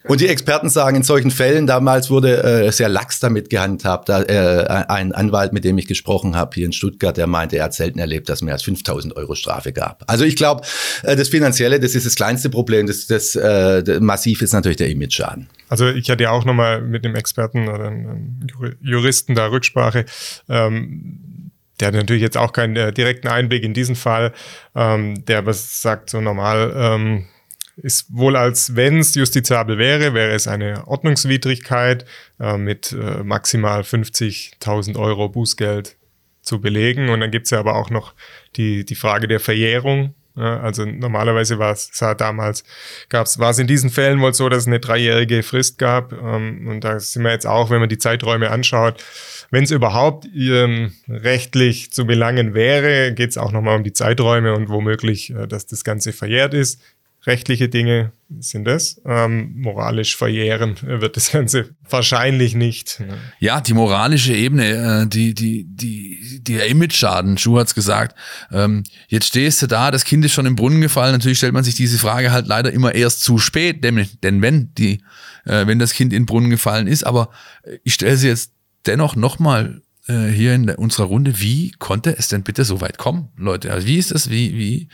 [0.09, 4.09] Und die Experten sagen, in solchen Fällen, damals wurde äh, sehr lax damit gehandhabt.
[4.09, 7.65] Da, äh, ein Anwalt, mit dem ich gesprochen habe hier in Stuttgart, der meinte, er
[7.65, 10.03] hat selten erlebt, dass mehr als 5000 Euro Strafe gab.
[10.09, 10.62] Also ich glaube,
[11.05, 12.88] äh, das Finanzielle, das ist das kleinste Problem.
[12.88, 15.49] Das, das, äh, massiv ist natürlich der Image-Schaden.
[15.69, 18.41] Also ich hatte ja auch nochmal mit dem Experten oder einem
[18.81, 20.05] Juristen da Rücksprache.
[20.49, 21.32] Ähm,
[21.83, 24.33] der hat natürlich jetzt auch keinen äh, direkten Einblick in diesen Fall,
[24.77, 27.27] ähm, der aber sagt so normal, ähm,
[27.75, 32.05] ist wohl als wenn es justiziabel wäre, wäre es eine Ordnungswidrigkeit
[32.38, 35.97] äh, mit äh, maximal 50.000 Euro Bußgeld
[36.40, 37.09] zu belegen.
[37.09, 38.14] Und dann gibt es ja aber auch noch
[38.55, 40.14] die, die Frage der Verjährung.
[40.35, 42.64] Ja, also normalerweise war es damals,
[43.11, 46.12] gab's, war es in diesen Fällen wohl so, dass es eine dreijährige Frist gab.
[46.12, 49.05] Ähm, und da sind wir jetzt auch, wenn man die Zeiträume anschaut,
[49.51, 54.55] wenn es überhaupt ähm, rechtlich zu belangen wäre, geht es auch nochmal um die Zeiträume
[54.55, 56.81] und womöglich, äh, dass das Ganze verjährt ist.
[57.25, 59.01] Rechtliche Dinge sind das.
[59.05, 63.03] Ähm, moralisch verjähren wird das Ganze wahrscheinlich nicht.
[63.39, 68.19] Ja, die moralische Ebene, äh, die, die, die, der Image-Schaden, Schuh hat's gesagt.
[68.51, 71.13] Ähm, jetzt stehst du da, das Kind ist schon im Brunnen gefallen.
[71.13, 74.75] Natürlich stellt man sich diese Frage halt leider immer erst zu spät, denn, denn wenn
[74.75, 75.03] die,
[75.45, 77.31] äh, wenn das Kind in den Brunnen gefallen ist, aber
[77.85, 78.53] ich stelle sie jetzt
[78.87, 83.29] dennoch nochmal äh, hier in unserer Runde, wie konnte es denn bitte so weit kommen,
[83.37, 83.73] Leute?
[83.73, 84.89] Also wie ist das, wie, wie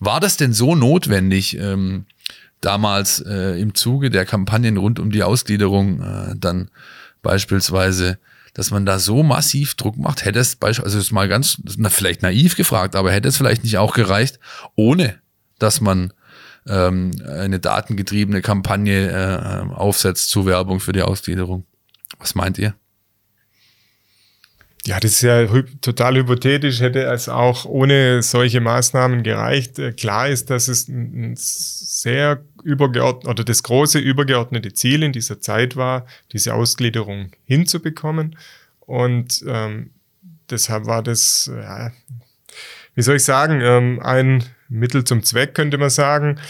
[0.00, 2.06] war das denn so notwendig, ähm,
[2.60, 6.70] damals äh, im Zuge der Kampagnen rund um die Ausgliederung äh, dann
[7.22, 8.18] beispielsweise,
[8.54, 11.88] dass man da so massiv Druck macht, hätte es beispielsweise, also ist mal ganz, na,
[11.88, 14.40] vielleicht naiv gefragt, aber hätte es vielleicht nicht auch gereicht,
[14.74, 15.18] ohne
[15.58, 16.12] dass man
[16.66, 21.64] ähm, eine datengetriebene Kampagne äh, aufsetzt zur Werbung für die Ausgliederung.
[22.18, 22.74] Was meint ihr?
[24.86, 25.46] Ja, das ist ja
[25.82, 29.78] total hypothetisch, hätte es auch ohne solche Maßnahmen gereicht.
[29.78, 35.40] Äh, klar ist, dass es ein sehr übergeordnet oder das große übergeordnete Ziel in dieser
[35.40, 38.36] Zeit war, diese Ausgliederung hinzubekommen.
[38.80, 39.90] Und ähm,
[40.48, 41.92] deshalb war das, ja,
[42.94, 46.40] wie soll ich sagen, ähm, ein Mittel zum Zweck, könnte man sagen.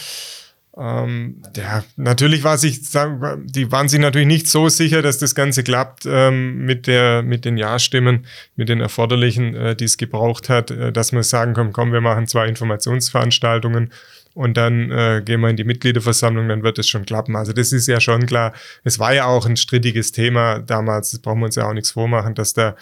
[0.81, 5.63] Ähm, ja, natürlich war sich, die waren sich natürlich nicht so sicher, dass das Ganze
[5.63, 8.25] klappt ähm, mit der, mit den Ja-Stimmen,
[8.57, 12.01] mit den erforderlichen, äh, die es gebraucht hat, äh, dass wir sagen können, komm, wir
[12.01, 13.93] machen zwei Informationsveranstaltungen
[14.33, 17.37] und dann äh, gehen wir in die Mitgliederversammlung, dann wird es schon klappen.
[17.37, 18.55] Also das ist ja schon klar.
[18.83, 21.91] Es war ja auch ein strittiges Thema damals, das brauchen wir uns ja auch nichts
[21.91, 22.75] vormachen, dass da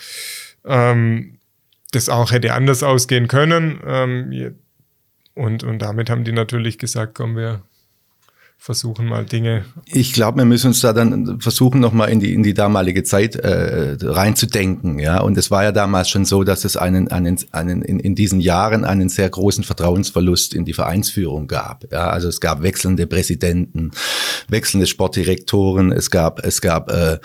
[0.64, 1.38] ähm,
[1.90, 3.80] das auch hätte anders ausgehen können.
[3.84, 4.54] Ähm,
[5.34, 7.62] und, und damit haben die natürlich gesagt, komm, wir
[8.60, 9.64] versuchen mal Dinge.
[9.86, 13.36] Ich glaube, wir müssen uns da dann versuchen, nochmal in die, in die damalige Zeit
[13.36, 14.98] äh, reinzudenken.
[14.98, 15.20] Ja?
[15.20, 18.40] Und es war ja damals schon so, dass es einen, einen, einen in, in diesen
[18.40, 21.90] Jahren einen sehr großen Vertrauensverlust in die Vereinsführung gab.
[21.92, 22.10] Ja?
[22.10, 23.92] Also es gab wechselnde Präsidenten,
[24.48, 27.20] wechselnde Sportdirektoren, es gab, es gab äh,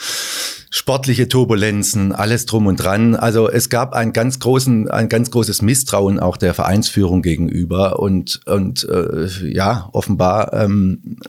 [0.76, 3.14] sportliche Turbulenzen, alles drum und dran.
[3.14, 8.42] Also es gab einen ganz großen, ein ganz großes Misstrauen auch der Vereinsführung gegenüber und
[8.48, 11.20] und äh, ja offenbar ähm,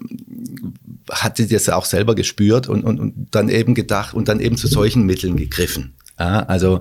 [1.11, 4.57] hat sie das auch selber gespürt und, und, und dann eben gedacht und dann eben
[4.57, 5.93] zu solchen Mitteln gegriffen.
[6.19, 6.81] Ja, also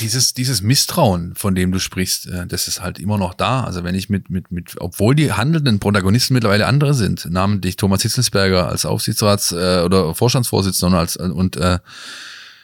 [0.00, 3.64] dieses dieses Misstrauen, von dem du sprichst, äh, das ist halt immer noch da.
[3.64, 8.00] Also wenn ich mit mit mit, obwohl die handelnden Protagonisten mittlerweile andere sind, namentlich Thomas
[8.02, 11.78] Hitzelsberger als Aufsichtsrats äh, oder Vorstandsvorsitzender und als und äh,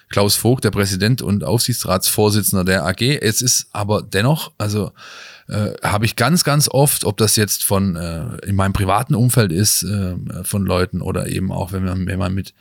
[0.08, 3.02] Klaus Vogt, der Präsident und Aufsichtsratsvorsitzender der AG.
[3.20, 4.92] Es ist aber dennoch, also
[5.50, 9.52] äh, habe ich ganz, ganz oft, ob das jetzt von äh, in meinem privaten Umfeld
[9.52, 12.54] ist, äh, von Leuten oder eben auch, wenn man, wenn man mit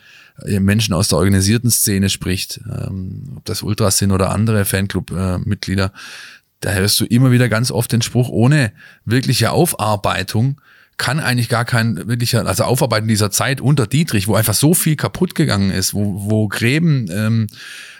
[0.43, 5.93] äh, Menschen aus der organisierten Szene spricht, ähm, ob das Ultras sind oder andere Fanclub-Mitglieder,
[6.61, 8.71] da hörst du immer wieder ganz oft den Spruch, ohne
[9.05, 10.59] wirkliche Aufarbeitung
[10.99, 14.95] kann eigentlich gar kein wirklicher, also Aufarbeiten dieser Zeit unter Dietrich, wo einfach so viel
[14.95, 17.47] kaputt gegangen ist, wo, wo Gräben ähm,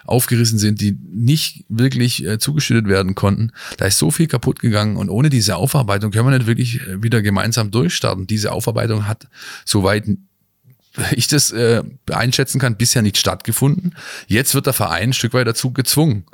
[0.06, 3.52] aufgerissen sind, die nicht wirklich äh, zugeschüttet werden konnten.
[3.78, 7.02] Da ist so viel kaputt gegangen und ohne diese Aufarbeitung können wir nicht wirklich äh,
[7.02, 8.28] wieder gemeinsam durchstarten.
[8.28, 9.28] Diese Aufarbeitung hat,
[9.66, 10.06] soweit
[11.12, 13.96] ich das äh, einschätzen kann, bisher nicht stattgefunden.
[14.28, 16.26] Jetzt wird der Verein ein Stück weit dazu gezwungen.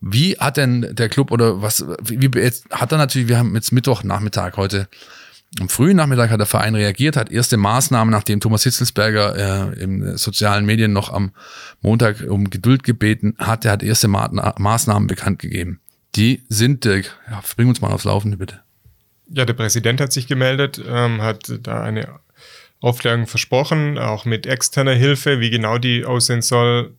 [0.00, 3.72] Wie hat denn der Club oder was, wie, jetzt hat er natürlich, wir haben jetzt
[3.72, 4.88] Mittwochnachmittag heute,
[5.60, 10.16] am frühen Nachmittag hat der Verein reagiert, hat erste Maßnahmen, nachdem Thomas Hitzelsberger äh, in
[10.16, 11.32] sozialen Medien noch am
[11.80, 15.80] Montag um Geduld gebeten hat, er hat erste Ma Maßnahmen bekannt gegeben.
[16.14, 18.60] Die sind, äh, ja, bring uns mal aufs Laufende bitte.
[19.28, 22.20] Ja, der Präsident hat sich gemeldet, ähm, hat da eine
[22.80, 25.40] Aufklärung versprochen, auch mit externer Hilfe.
[25.40, 26.94] Wie genau die aussehen soll,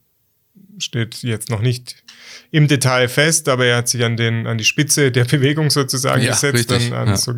[0.77, 2.03] steht jetzt noch nicht
[2.51, 6.21] im Detail fest, aber er hat sich an, den, an die Spitze der Bewegung sozusagen
[6.21, 7.17] ja, gesetzt, richtig, an, an ja.
[7.17, 7.33] so,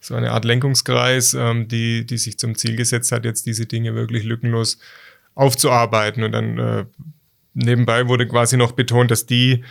[0.00, 3.94] so, eine Art Lenkungskreis, ähm, die, die sich zum Ziel gesetzt hat, jetzt diese Dinge
[3.94, 4.78] wirklich lückenlos
[5.34, 6.22] aufzuarbeiten.
[6.22, 6.84] Und dann äh,
[7.54, 9.64] nebenbei wurde quasi noch betont, dass die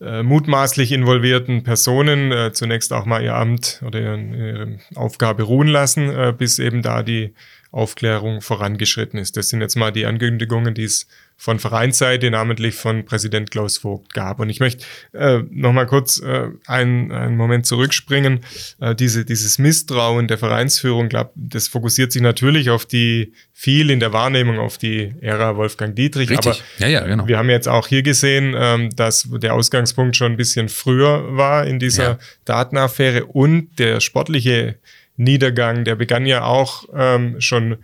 [0.00, 5.68] äh, mutmaßlich involvierten Personen äh, zunächst auch mal ihr Amt oder ihre, ihre Aufgabe ruhen
[5.68, 7.34] lassen, äh, bis eben da die
[7.70, 9.36] Aufklärung vorangeschritten ist.
[9.36, 11.06] Das sind jetzt mal die Ankündigungen, die es
[11.40, 14.40] von Vereinsseite, namentlich von Präsident Klaus Vogt gab.
[14.40, 18.40] Und ich möchte äh, noch mal kurz äh, einen, einen Moment zurückspringen.
[18.80, 24.00] Äh, diese, dieses Misstrauen der Vereinsführung, glaub, das fokussiert sich natürlich auf die viel in
[24.00, 26.28] der Wahrnehmung auf die Ära Wolfgang Dietrich.
[26.28, 26.64] Richtig.
[26.80, 27.28] Aber ja, ja, genau.
[27.28, 31.68] wir haben jetzt auch hier gesehen, ähm, dass der Ausgangspunkt schon ein bisschen früher war
[31.68, 32.18] in dieser ja.
[32.46, 34.74] Datenaffäre und der sportliche
[35.16, 37.78] Niedergang, der begann ja auch ähm, schon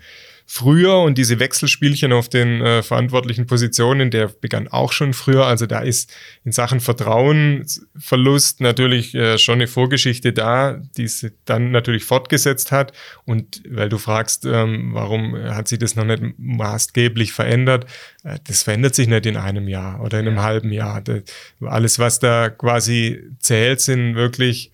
[0.47, 5.47] früher und diese Wechselspielchen auf den äh, verantwortlichen Positionen, der begann auch schon früher.
[5.47, 11.71] Also da ist in Sachen Vertrauensverlust natürlich äh, schon eine Vorgeschichte da, die sie dann
[11.71, 12.93] natürlich fortgesetzt hat.
[13.25, 17.87] Und weil du fragst, ähm, warum hat sich das noch nicht maßgeblich verändert,
[18.23, 20.43] äh, das verändert sich nicht in einem Jahr oder in einem ja.
[20.43, 21.01] halben Jahr.
[21.01, 21.23] Das,
[21.61, 24.73] alles, was da quasi zählt, sind wirklich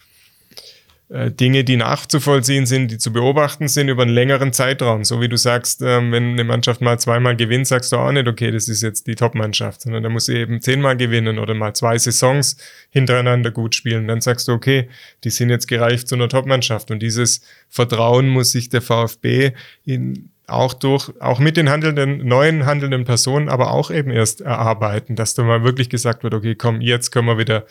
[1.13, 5.03] Dinge, die nachzuvollziehen sind, die zu beobachten sind über einen längeren Zeitraum.
[5.05, 8.29] So wie du sagst, ähm, wenn eine Mannschaft mal zweimal gewinnt, sagst du auch nicht,
[8.29, 11.75] okay, das ist jetzt die Top-Mannschaft, sondern da muss sie eben zehnmal gewinnen oder mal
[11.75, 12.59] zwei Saisons
[12.91, 14.07] hintereinander gut spielen.
[14.07, 14.89] Dann sagst du, okay,
[15.25, 16.93] die sind jetzt gereift zu einer Top-Mannschaft.
[16.93, 19.51] Und dieses Vertrauen muss sich der VfB
[19.85, 25.17] in auch durch, auch mit den handelnden, neuen handelnden Personen, aber auch eben erst erarbeiten,
[25.17, 27.67] dass da mal wirklich gesagt wird, okay, komm, jetzt können wir wieder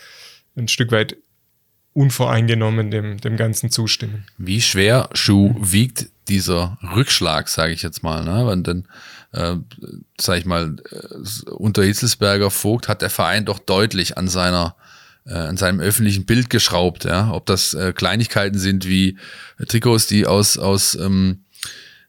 [0.58, 1.18] ein Stück weit
[1.94, 4.26] unvoreingenommen dem, dem Ganzen zustimmen.
[4.38, 8.48] Wie schwer Schuh wiegt dieser Rückschlag, sage ich jetzt mal, ne?
[8.48, 8.88] Wenn denn,
[9.32, 9.56] äh,
[10.20, 14.76] sage ich mal, äh, unter Hitzelsberger Vogt hat der Verein doch deutlich an seiner
[15.26, 19.18] äh, an seinem öffentlichen Bild geschraubt, ja, ob das äh, Kleinigkeiten sind wie
[19.68, 21.44] Trikots, die aus aus ähm,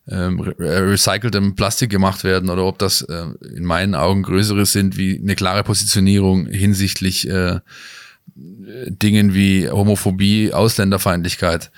[0.08, 5.18] ähm, recyceltem Plastik gemacht werden oder ob das äh, in meinen Augen größere sind wie
[5.18, 7.60] eine klare Positionierung hinsichtlich äh,
[8.86, 11.70] Dingen wie Homophobie, Ausländerfeindlichkeit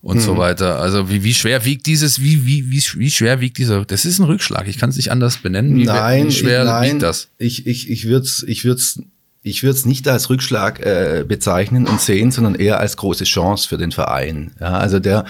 [0.00, 0.22] und hm.
[0.22, 0.78] so weiter.
[0.78, 4.18] Also wie, wie schwer wiegt dieses, wie, wie, wie, wie schwer wiegt dieser, das ist
[4.18, 5.76] ein Rückschlag, ich kann es nicht anders benennen.
[5.76, 7.28] Wie, nein, wie schwer nein, wiegt das?
[7.38, 9.02] Ich, ich, ich würde es ich würd's,
[9.42, 13.78] ich würd's nicht als Rückschlag äh, bezeichnen und sehen, sondern eher als große Chance für
[13.78, 14.52] den Verein.
[14.60, 15.24] Ja, also der,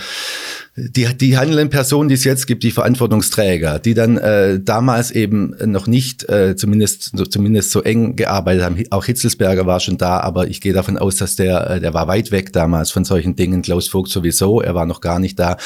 [0.79, 5.55] die, die handelnden Personen, die es jetzt gibt, die Verantwortungsträger, die dann äh, damals eben
[5.65, 8.83] noch nicht äh, zumindest, so, zumindest so eng gearbeitet haben.
[8.91, 12.07] Auch Hitzelsberger war schon da, aber ich gehe davon aus, dass der, äh, der war
[12.07, 13.63] weit weg damals von solchen Dingen.
[13.63, 15.57] Klaus Vogt sowieso, er war noch gar nicht da.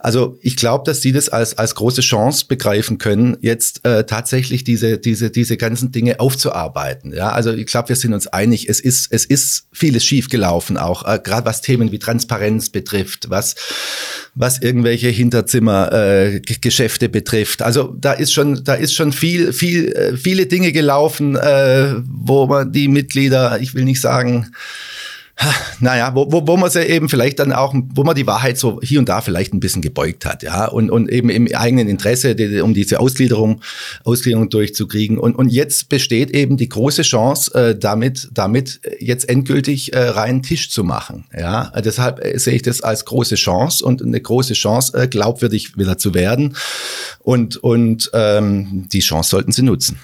[0.00, 4.64] Also ich glaube, dass die das als, als große Chance begreifen können, jetzt äh, tatsächlich
[4.64, 7.14] diese, diese, diese ganzen Dinge aufzuarbeiten.
[7.14, 11.06] Ja, also ich glaube, wir sind uns einig, es ist, es ist vieles schiefgelaufen, auch
[11.06, 13.54] äh, gerade was Themen wie Transparenz betrifft, was
[14.38, 17.62] was irgendwelche Hinterzimmergeschäfte äh, betrifft.
[17.62, 22.46] Also da ist schon, da ist schon viel, viel, äh, viele Dinge gelaufen, äh, wo
[22.46, 24.46] man die Mitglieder, ich will nicht sagen,
[25.80, 28.80] naja, wo, wo, wo man sie eben vielleicht dann auch, wo man die Wahrheit so
[28.82, 32.34] hier und da vielleicht ein bisschen gebeugt hat, ja, und, und eben im eigenen Interesse,
[32.34, 33.60] die, um diese Ausgliederung,
[34.04, 35.18] Ausgliederung durchzukriegen.
[35.18, 40.42] Und, und jetzt besteht eben die große Chance, äh, damit, damit jetzt endgültig äh, reinen
[40.42, 41.70] Tisch zu machen, ja.
[41.80, 45.98] Deshalb äh, sehe ich das als große Chance und eine große Chance, äh, glaubwürdig wieder
[45.98, 46.56] zu werden.
[47.20, 49.98] Und, und ähm, die Chance sollten sie nutzen.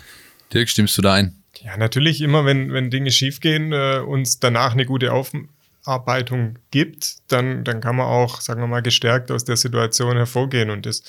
[0.53, 1.44] Dirk, stimmst du da ein?
[1.61, 7.65] Ja, natürlich immer, wenn, wenn Dinge schiefgehen, äh, uns danach eine gute Aufarbeitung gibt, dann,
[7.65, 10.71] dann kann man auch, sagen wir mal, gestärkt aus der Situation hervorgehen.
[10.71, 11.05] Und das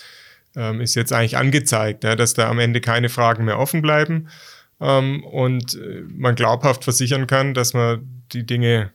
[0.56, 4.30] ähm, ist jetzt eigentlich angezeigt, ja, dass da am Ende keine Fragen mehr offen bleiben
[4.80, 8.92] ähm, und äh, man glaubhaft versichern kann, dass man die Dinge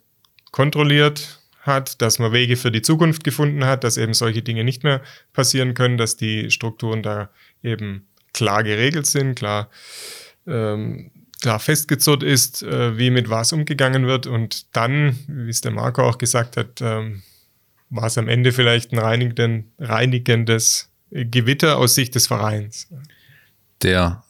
[0.53, 4.83] kontrolliert hat, dass man Wege für die Zukunft gefunden hat, dass eben solche Dinge nicht
[4.83, 7.31] mehr passieren können, dass die Strukturen da
[7.63, 9.69] eben klar geregelt sind, klar
[10.47, 11.11] ähm,
[11.41, 14.27] klar festgezurrt ist, äh, wie mit was umgegangen wird.
[14.27, 17.23] Und dann, wie es der Marco auch gesagt hat, ähm,
[17.91, 22.89] war es am Ende vielleicht ein reinigenden, reinigendes Gewitter aus Sicht des Vereins.
[23.83, 24.23] Der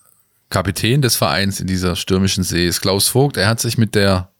[0.48, 3.36] Kapitän des Vereins in dieser stürmischen See ist Klaus Vogt.
[3.36, 4.30] Er hat sich mit der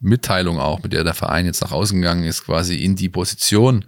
[0.00, 3.84] Mitteilung auch, mit der der Verein jetzt nach außen gegangen ist, quasi in die Position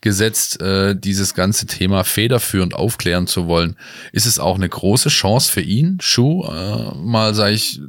[0.00, 3.76] gesetzt, äh, dieses ganze Thema federführend aufklären zu wollen.
[4.12, 7.80] Ist es auch eine große Chance für ihn, Schuh, äh, mal sage ich,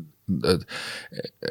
[0.43, 0.60] äh,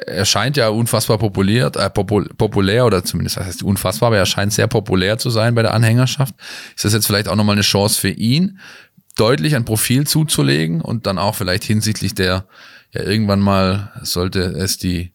[0.07, 4.27] er scheint ja unfassbar populär, äh, popul populär oder zumindest das heißt unfassbar, aber er
[4.27, 6.35] scheint sehr populär zu sein bei der Anhängerschaft.
[6.75, 8.59] Ist das jetzt vielleicht auch nochmal eine Chance für ihn,
[9.16, 12.46] deutlich ein Profil zuzulegen und dann auch vielleicht hinsichtlich der,
[12.92, 15.12] ja irgendwann mal sollte es die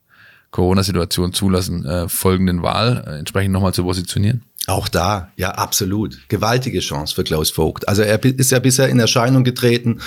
[0.52, 4.44] Corona-Situation zulassen, äh, folgenden Wahl äh, entsprechend nochmal zu positionieren?
[4.68, 6.28] Auch da, ja, absolut.
[6.28, 7.88] Gewaltige Chance für Klaus Vogt.
[7.88, 10.02] Also er ist ja bisher in Erscheinung getreten.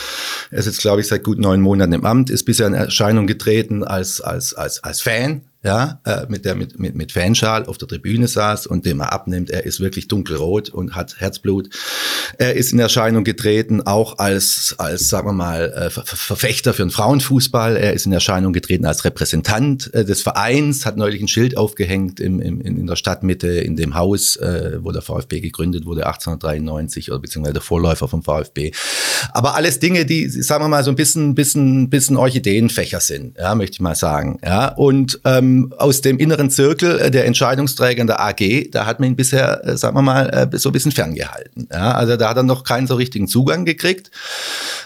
[0.51, 3.27] Er ist jetzt, glaube ich, seit gut neun Monaten im Amt, ist bisher in Erscheinung
[3.27, 7.79] getreten als, als, als, als Fan ja, äh, mit der mit, mit, mit Fanschal auf
[7.79, 9.51] der Tribüne saß und dem er abnimmt.
[9.51, 11.71] Er ist wirklich dunkelrot und hat Herzblut.
[12.39, 16.83] Er ist in Erscheinung getreten, auch als, als sagen wir mal, äh, Ver Verfechter für
[16.83, 17.77] den Frauenfußball.
[17.77, 22.21] Er ist in Erscheinung getreten als Repräsentant äh, des Vereins, hat neulich ein Schild aufgehängt
[22.21, 24.39] im, im, in der Stadtmitte, in dem Haus,
[24.81, 28.73] wo der VfB gegründet wurde, 1893 oder beziehungsweise der Vorläufer vom VfB.
[29.33, 33.55] Aber alles Dinge, die, sagen wir mal, so ein bisschen, bisschen, bisschen Orchideenfächer sind, ja,
[33.55, 34.39] möchte ich mal sagen.
[34.45, 39.01] Ja, und ähm, aus dem inneren Zirkel äh, der Entscheidungsträger in der AG, da hat
[39.01, 41.69] man ihn bisher, äh, sagen wir mal, äh, so ein bisschen ferngehalten.
[41.73, 44.11] Ja, also da hat er noch keinen so richtigen Zugang gekriegt.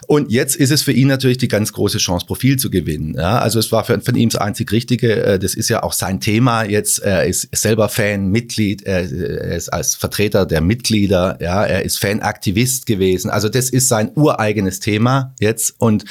[0.07, 3.15] Und jetzt ist es für ihn natürlich die ganz große Chance, Profil zu gewinnen.
[3.17, 5.25] Ja, also es war für, für ihn das einzig Richtige.
[5.25, 6.99] Äh, das ist ja auch sein Thema jetzt.
[7.01, 12.87] Er ist selber Fan, Mitglied, er, ist als Vertreter der Mitglieder, ja, er ist Fanaktivist
[12.87, 13.31] gewesen.
[13.31, 16.05] Also das ist sein ureigenes Thema jetzt und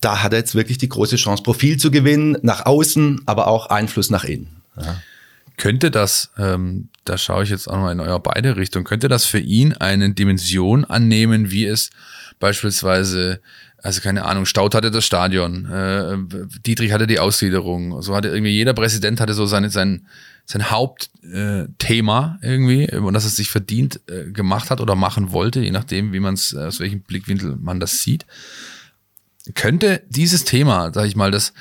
[0.00, 3.66] da hat er jetzt wirklich die große Chance, Profil zu gewinnen, nach außen, aber auch
[3.66, 4.62] Einfluss nach innen.
[4.80, 4.96] Ja.
[5.56, 9.24] Könnte das, ähm, da schaue ich jetzt auch mal in euer beide Richtung, könnte das
[9.24, 11.90] für ihn eine Dimension annehmen, wie es
[12.38, 13.40] beispielsweise,
[13.82, 16.16] also keine Ahnung, Staud hatte das Stadion, äh,
[16.66, 20.06] Dietrich hatte die Ausgliederung, so hatte irgendwie jeder Präsident hatte so seine, sein,
[20.46, 25.60] sein Hauptthema äh, irgendwie und dass es sich verdient äh, gemacht hat oder machen wollte,
[25.60, 28.26] je nachdem, wie man es, aus welchem Blickwinkel man das sieht
[29.54, 31.52] könnte dieses Thema, sag ich mal, das,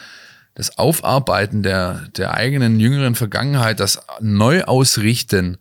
[0.55, 5.57] das Aufarbeiten der, der eigenen jüngeren Vergangenheit, das Neuausrichten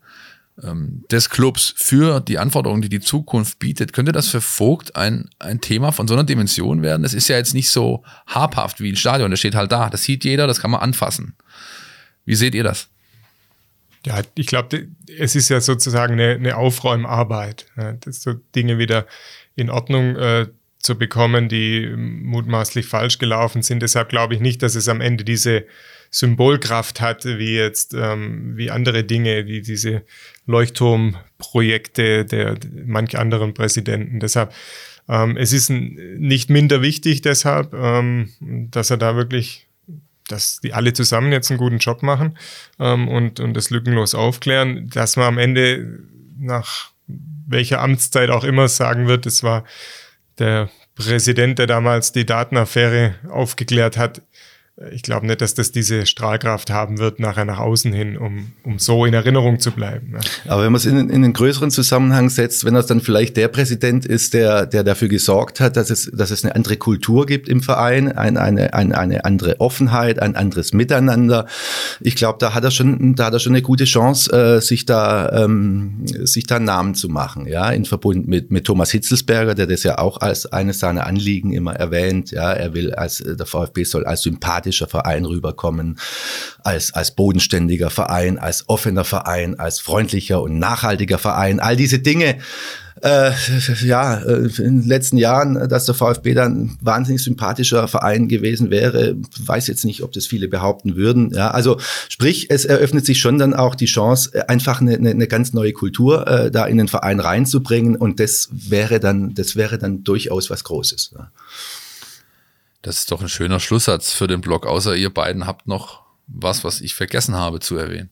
[0.63, 5.29] ähm, des Clubs für die Anforderungen, die die Zukunft bietet, könnte das für Vogt ein,
[5.39, 7.03] ein Thema von so einer Dimension werden?
[7.03, 10.05] Das ist ja jetzt nicht so habhaft wie ein Stadion, das steht halt da, das
[10.05, 11.35] sieht jeder, das kann man anfassen.
[12.25, 12.89] Wie seht ihr das?
[14.07, 14.89] Ja, ich glaube,
[15.19, 17.99] es ist ja sozusagen eine, eine Aufräumarbeit, ne?
[18.07, 19.07] so Dinge wieder
[19.57, 20.47] in Ordnung äh,
[20.79, 23.81] zu bekommen, die mutmaßlich falsch gelaufen sind.
[23.81, 25.65] Deshalb glaube ich nicht, dass es am Ende diese
[26.11, 30.03] Symbolkraft hat, wie jetzt ähm, wie andere Dinge, wie diese
[30.47, 34.21] Leuchtturmprojekte der, der manch anderen Präsidenten.
[34.21, 34.53] Deshalb
[35.09, 39.67] ähm, es ist nicht minder wichtig, deshalb, ähm, dass er da wirklich
[40.29, 42.39] dass die alle zusammen jetzt einen guten Job machen
[42.79, 46.01] ähm, und, und das lückenlos aufklären, dass man am Ende
[46.39, 49.65] nach welcher Amtszeit auch immer sagen wird, es war
[50.39, 54.23] der Präsident, der damals die Datenaffäre aufgeklärt hat,
[54.91, 58.81] ich glaube nicht, dass das diese Strahlkraft haben wird nachher nach außen hin, um, um
[58.81, 60.17] so in Erinnerung zu bleiben.
[60.49, 63.47] Aber wenn man es in, in einen größeren Zusammenhang setzt, wenn das dann vielleicht der
[63.47, 67.49] Präsident ist, der, der dafür gesorgt hat, dass es, dass es eine andere Kultur gibt
[67.49, 71.47] im Verein, ein, eine, eine, eine andere Offenheit, ein anderes Miteinander.
[72.01, 74.87] Ich glaube, da hat er schon, da hat er schon eine gute Chance, äh, sich
[74.87, 79.55] da, ähm, sich da einen Namen zu machen, ja, in Verbund mit, mit Thomas Hitzelsberger,
[79.55, 83.47] der das ja auch als eines seiner Anliegen immer erwähnt, ja, er will als, der
[83.47, 85.99] VfB soll als Sympath sympathischer Verein rüberkommen,
[86.63, 91.61] als, als bodenständiger Verein, als offener Verein, als freundlicher und nachhaltiger Verein.
[91.61, 92.37] All diese Dinge
[93.03, 93.33] äh,
[93.85, 99.17] ja, äh, in den letzten Jahren, dass der VfB dann wahnsinnig sympathischer Verein gewesen wäre,
[99.45, 101.31] weiß jetzt nicht, ob das viele behaupten würden.
[101.35, 101.79] Ja, also
[102.09, 105.73] sprich, es eröffnet sich schon dann auch die Chance, einfach eine, eine, eine ganz neue
[105.73, 110.49] Kultur äh, da in den Verein reinzubringen und das wäre dann, das wäre dann durchaus
[110.49, 111.11] was Großes.
[111.15, 111.31] Ja.
[112.85, 116.65] Das ist doch ein schöner Schlusssatz für den Blog, außer ihr beiden habt noch was,
[116.65, 118.11] was ich vergessen habe zu erwähnen.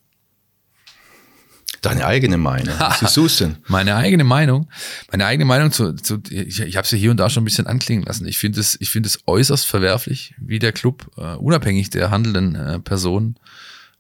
[1.83, 2.75] Deine eigene Meinung.
[2.79, 3.57] Was ist denn?
[3.69, 4.71] Meine eigene Meinung.
[5.11, 7.67] Meine eigene Meinung zu, zu ich, ich habe sie hier und da schon ein bisschen
[7.67, 8.27] anklingen lassen.
[8.27, 12.57] Ich finde es, ich finde es äußerst verwerflich, wie der Club, uh, unabhängig der handelnden
[12.57, 13.37] uh, Personen,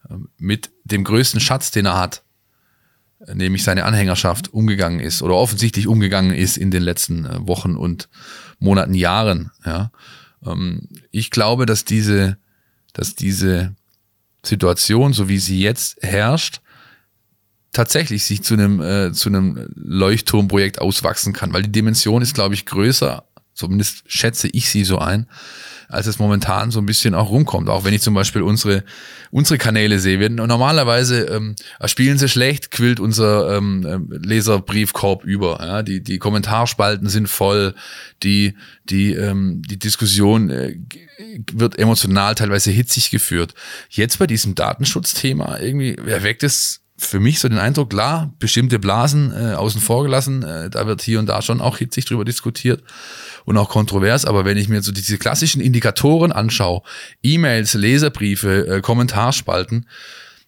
[0.09, 2.23] uh, mit dem größten Schatz, den er hat,
[3.27, 8.09] nämlich seine Anhängerschaft, umgegangen ist oder offensichtlich umgegangen ist in den letzten Wochen und
[8.59, 9.51] Monaten, Jahren.
[9.66, 9.91] Ja.
[10.47, 12.38] Ähm, ich glaube, dass diese,
[12.93, 13.74] dass diese
[14.45, 16.61] Situation, so wie sie jetzt herrscht,
[17.72, 22.55] tatsächlich sich zu einem, äh, zu einem Leuchtturmprojekt auswachsen kann, weil die Dimension ist, glaube
[22.55, 23.24] ich, größer,
[23.55, 25.26] zumindest schätze ich sie so ein,
[25.93, 27.68] als es momentan so ein bisschen auch rumkommt.
[27.68, 28.82] Auch wenn ich zum Beispiel unsere,
[29.30, 30.18] unsere Kanäle sehe.
[30.18, 35.59] Wir, normalerweise ähm, spielen sie schlecht, quillt unser ähm, ähm, Leserbriefkorb über.
[35.61, 35.82] Ja?
[35.82, 37.74] Die, die Kommentarspalten sind voll,
[38.22, 40.76] die, die, ähm, die Diskussion äh,
[41.53, 43.55] wird emotional teilweise hitzig geführt.
[43.90, 49.32] Jetzt bei diesem Datenschutzthema irgendwie erweckt es für mich so den Eindruck, klar, bestimmte Blasen
[49.32, 52.82] äh, außen vor gelassen, äh, da wird hier und da schon auch hitzig drüber diskutiert
[53.45, 56.82] und auch kontrovers, aber wenn ich mir so diese klassischen Indikatoren anschaue,
[57.22, 59.86] E-Mails, Leserbriefe, äh, Kommentarspalten,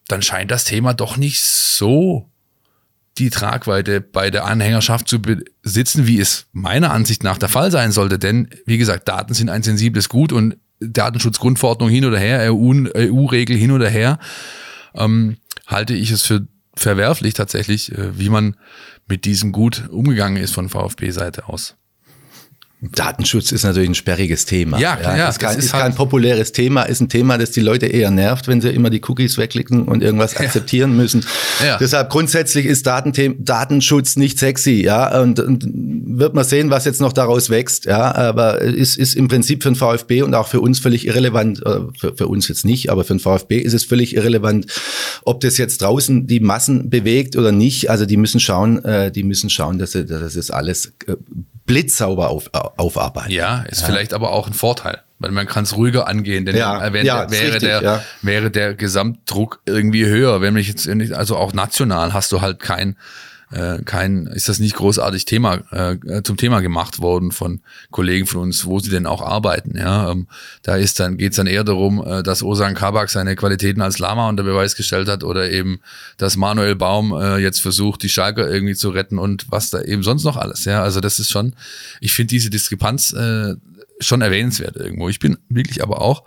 [0.08, 2.28] dann scheint das Thema doch nicht so
[3.18, 7.92] die Tragweite bei der Anhängerschaft zu besitzen, wie es meiner Ansicht nach der Fall sein
[7.92, 8.18] sollte.
[8.18, 13.70] Denn, wie gesagt, Daten sind ein sensibles Gut und Datenschutzgrundverordnung hin oder her, EU-Regel hin
[13.70, 14.18] oder her.
[14.94, 15.36] Ähm,
[15.66, 18.56] halte ich es für verwerflich tatsächlich, äh, wie man
[19.06, 21.76] mit diesem Gut umgegangen ist von VfB-Seite aus.
[22.92, 24.78] Datenschutz ist natürlich ein sperriges Thema.
[24.78, 27.50] Ja, ja, ja ist, kein, ist, ist kein halt populäres Thema, ist ein Thema, das
[27.50, 30.96] die Leute eher nervt, wenn sie immer die Cookies wegklicken und irgendwas akzeptieren ja.
[30.96, 31.24] müssen.
[31.64, 31.78] Ja.
[31.78, 35.64] Deshalb grundsätzlich ist Datenschutz nicht sexy, ja, und, und,
[36.16, 39.70] wird man sehen, was jetzt noch daraus wächst, ja, aber ist, ist im Prinzip für
[39.70, 43.04] den VfB und auch für uns völlig irrelevant, äh, für, für uns jetzt nicht, aber
[43.04, 44.66] für den VfB ist es völlig irrelevant,
[45.24, 47.90] ob das jetzt draußen die Massen bewegt oder nicht.
[47.90, 51.16] Also die müssen schauen, äh, die müssen schauen, dass sie, dass das alles äh,
[51.66, 53.32] blitzsauber auf, aufarbeiten.
[53.32, 53.86] Ja, ist ja.
[53.86, 57.30] vielleicht aber auch ein Vorteil, weil man kann es ruhiger angehen, denn ja, wenn, ja,
[57.30, 58.04] wäre, richtig, der, ja.
[58.22, 60.40] wäre der Gesamtdruck irgendwie höher.
[60.40, 62.96] Wenn ich jetzt, also auch national hast du halt kein
[63.54, 68.40] äh, kein, ist das nicht großartig Thema, äh, zum Thema gemacht worden von Kollegen von
[68.40, 69.78] uns, wo sie denn auch arbeiten.
[69.78, 70.26] Ja, ähm,
[70.62, 74.28] da ist dann geht's dann eher darum, äh, dass Osan Kabak seine Qualitäten als Lama
[74.28, 75.80] unter Beweis gestellt hat oder eben,
[76.16, 80.02] dass Manuel Baum äh, jetzt versucht, die Schalker irgendwie zu retten und was da eben
[80.02, 80.64] sonst noch alles.
[80.64, 81.54] Ja, also das ist schon,
[82.00, 83.54] ich finde diese Diskrepanz äh,
[84.00, 85.08] schon erwähnenswert irgendwo.
[85.08, 86.24] Ich bin wirklich aber auch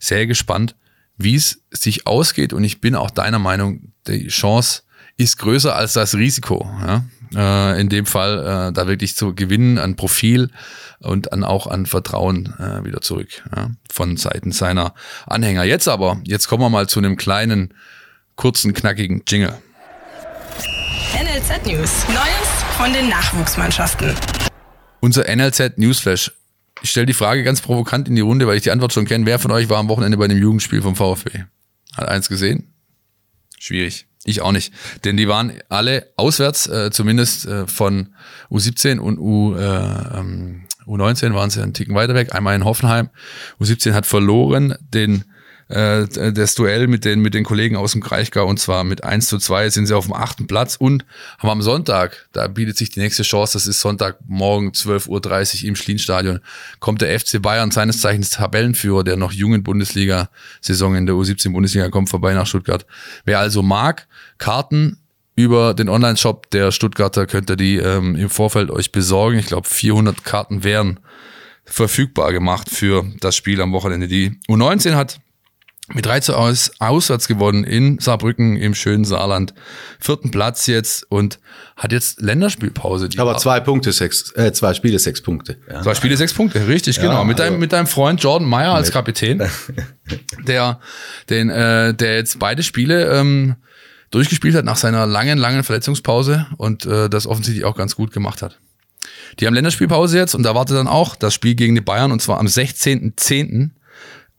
[0.00, 0.74] sehr gespannt,
[1.16, 4.82] wie es sich ausgeht und ich bin auch deiner Meinung, die Chance
[5.16, 6.68] ist größer als das Risiko.
[6.80, 7.04] Ja?
[7.34, 10.50] Äh, in dem Fall äh, da wirklich zu gewinnen an Profil
[11.00, 13.70] und an auch an Vertrauen äh, wieder zurück ja?
[13.90, 14.94] von Seiten seiner
[15.26, 15.64] Anhänger.
[15.64, 17.74] Jetzt aber, jetzt kommen wir mal zu einem kleinen,
[18.36, 19.56] kurzen, knackigen Jingle.
[21.14, 22.06] NLZ News.
[22.08, 24.14] Neues von den Nachwuchsmannschaften.
[25.00, 26.32] Unser NLZ Newsflash.
[26.82, 29.24] Ich stelle die Frage ganz provokant in die Runde, weil ich die Antwort schon kenne.
[29.26, 31.44] Wer von euch war am Wochenende bei dem Jugendspiel vom VfB?
[31.96, 32.74] Hat eins gesehen?
[33.58, 34.06] Schwierig.
[34.24, 34.72] Ich auch nicht.
[35.04, 38.14] Denn die waren alle auswärts, äh, zumindest äh, von
[38.50, 42.34] U17 und U, äh, ähm, U19 waren sie einen Ticken weiter weg.
[42.34, 43.10] Einmal in Hoffenheim.
[43.60, 45.24] U17 hat verloren den
[45.68, 49.26] äh, das Duell mit den, mit den Kollegen aus dem Kraichgau und zwar mit 1
[49.26, 51.04] zu 2 sind sie auf dem achten Platz und
[51.38, 55.76] haben am Sonntag, da bietet sich die nächste Chance, das ist Sonntagmorgen 12.30 Uhr im
[55.76, 56.40] Schlienstadion,
[56.80, 62.10] kommt der FC Bayern, seines Zeichens Tabellenführer der noch jungen Bundesliga-Saison in der U17-Bundesliga, kommt
[62.10, 62.84] vorbei nach Stuttgart.
[63.24, 64.06] Wer also mag,
[64.38, 64.98] Karten
[65.36, 69.38] über den Online-Shop der Stuttgarter könnt ihr die ähm, im Vorfeld euch besorgen.
[69.38, 71.00] Ich glaube, 400 Karten wären
[71.64, 74.06] verfügbar gemacht für das Spiel am Wochenende.
[74.06, 75.18] Die U19 hat
[75.92, 79.52] mit 3 zu aus, auswärts gewonnen in Saarbrücken im schönen Saarland.
[80.00, 81.40] Vierten Platz jetzt und
[81.76, 83.10] hat jetzt Länderspielpause.
[83.18, 85.58] Aber zwei Punkte, sechs, äh, zwei Spiele, sechs Punkte.
[85.70, 85.82] Ja.
[85.82, 87.24] Zwei Spiele, sechs Punkte, richtig, ja, genau.
[87.24, 89.42] Mit, also deinem, mit deinem Freund Jordan Meyer als Kapitän,
[90.46, 90.80] der,
[91.28, 93.56] den, äh, der jetzt beide Spiele ähm,
[94.14, 98.42] durchgespielt hat nach seiner langen, langen Verletzungspause und äh, das offensichtlich auch ganz gut gemacht
[98.42, 98.58] hat.
[99.40, 102.20] Die haben Länderspielpause jetzt und da wartet dann auch das Spiel gegen die Bayern und
[102.22, 103.70] zwar am 16.10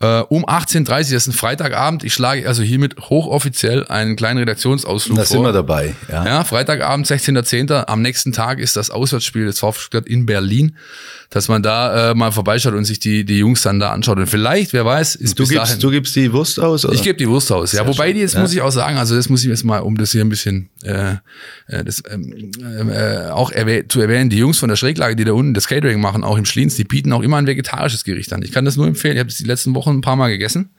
[0.01, 2.03] Äh, um 18.30 Uhr, das ist ein Freitagabend.
[2.03, 5.37] Ich schlage also hiermit hochoffiziell einen kleinen Redaktionsausflug Da vor.
[5.37, 5.95] sind wir dabei.
[6.11, 6.25] Ja.
[6.25, 7.85] Ja, Freitagabend, 16.10.
[7.85, 10.75] Am nächsten Tag ist das Auswärtsspiel des VfB Stuttgart in Berlin,
[11.29, 14.17] dass man da äh, mal vorbeischaut und sich die, die Jungs dann da anschaut.
[14.17, 15.79] Und vielleicht, wer weiß, ist Du bis gibst, dahin.
[15.79, 16.85] du gibst die Wurst aus?
[16.85, 16.93] Oder?
[16.93, 17.71] ich gebe die Wurst aus.
[17.71, 18.41] Ja, Sehr wobei die, jetzt Ja.
[18.41, 20.69] muss ich auch sagen, also das muss ich jetzt mal, um das hier ein bisschen
[20.83, 21.15] äh,
[21.67, 22.51] äh, das, ähm,
[22.89, 25.99] äh, auch erwäh zu erwähnen, die Jungs von der Schräglage, die da unten das Catering
[25.99, 28.41] machen, auch im Schliens, die bieten auch immer ein vegetarisches Gericht an.
[28.43, 29.15] Ich kann das nur empfehlen.
[29.15, 30.69] Ich habe das die letzten Wochen ein paar Mal gegessen.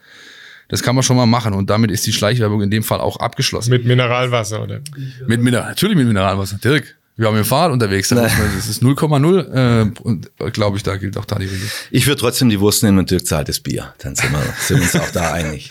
[0.69, 3.19] Das kann man schon mal machen und damit ist die Schleichwerbung in dem Fall auch
[3.19, 3.71] abgeschlossen.
[3.71, 4.81] Mit Mineralwasser, oder?
[5.29, 6.59] Mit Mineral, natürlich mit Mineralwasser.
[6.59, 8.09] Dirk, wir haben mit dem Fahrrad unterwegs.
[8.09, 11.69] Da man- Das ist 0,0 äh, und glaube ich, da gilt auch da die Regel.
[11.91, 13.95] Ich würde trotzdem die Wurst nehmen und Dirk zahlt das Bier.
[13.99, 15.71] Dann sind wir, sind wir uns auch da einig.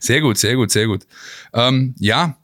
[0.00, 1.02] Sehr gut, sehr gut, sehr gut.
[1.54, 2.36] Ähm, ja,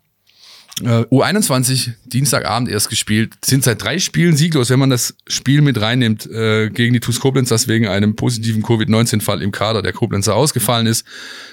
[0.81, 5.81] äh, U21, Dienstagabend erst gespielt, sind seit drei Spielen sieglos, wenn man das Spiel mit
[5.81, 10.35] reinnimmt äh, gegen die TuS Koblenz, das wegen einem positiven Covid-19-Fall im Kader der Koblenzer
[10.35, 11.05] ausgefallen ist,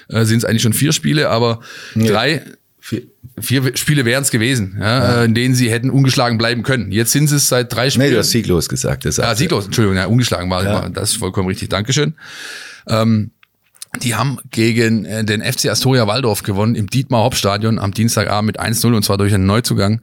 [0.07, 1.59] äh, sind es eigentlich schon vier Spiele, aber
[1.93, 2.41] drei,
[2.89, 3.03] Vier-
[3.41, 6.89] vier Spiele wären es gewesen, ja, äh, in denen sie hätten ungeschlagen bleiben können.
[6.89, 8.07] Jetzt sind es seit drei Spielen.
[8.07, 9.03] Nee, du hast sieglos gesagt.
[9.03, 10.87] Das Ja, sagt- sieglos, Entschuldigung, ja, ungeschlagen war, Ja.
[10.87, 11.67] das ist vollkommen richtig.
[11.67, 12.13] Dankeschön.
[12.87, 13.31] Ähm,
[14.01, 18.95] die haben gegen äh, den FC Astoria Waldorf gewonnen im Dietmar-Hopp-Stadion am Dienstagabend mit 1-0
[18.95, 20.01] und zwar durch einen Neuzugang,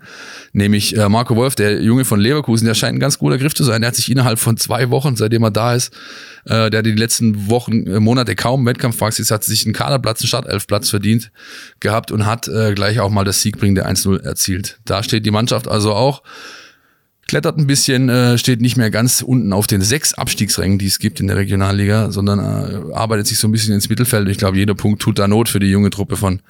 [0.53, 3.65] nämlich äh, Marco Wolf, der Junge von Leverkusen, der scheint ein ganz guter Griff zu
[3.65, 3.83] sein.
[3.83, 5.93] Der hat sich innerhalb von zwei Wochen, seitdem er da ist,
[6.45, 10.91] äh, der hat die letzten Wochen, Monate kaum Wettkampfpraxis, hat sich einen Kaderplatz, einen Startelfplatz
[10.91, 11.31] verdient
[11.81, 14.79] gehabt und hat gleich auch mal das siegbringende 1-0 erzielt.
[14.85, 16.23] Da steht die Mannschaft also auch
[17.27, 20.99] klettert ein bisschen, äh, steht nicht mehr ganz unten auf den sechs Abstiegsrängen, die es
[20.99, 24.29] gibt in der Regionalliga, sondern äh, arbeitet sich so ein bisschen ins Mittelfeld.
[24.29, 26.41] Ich glaube, jeder Punkt tut da Not für die junge Truppe von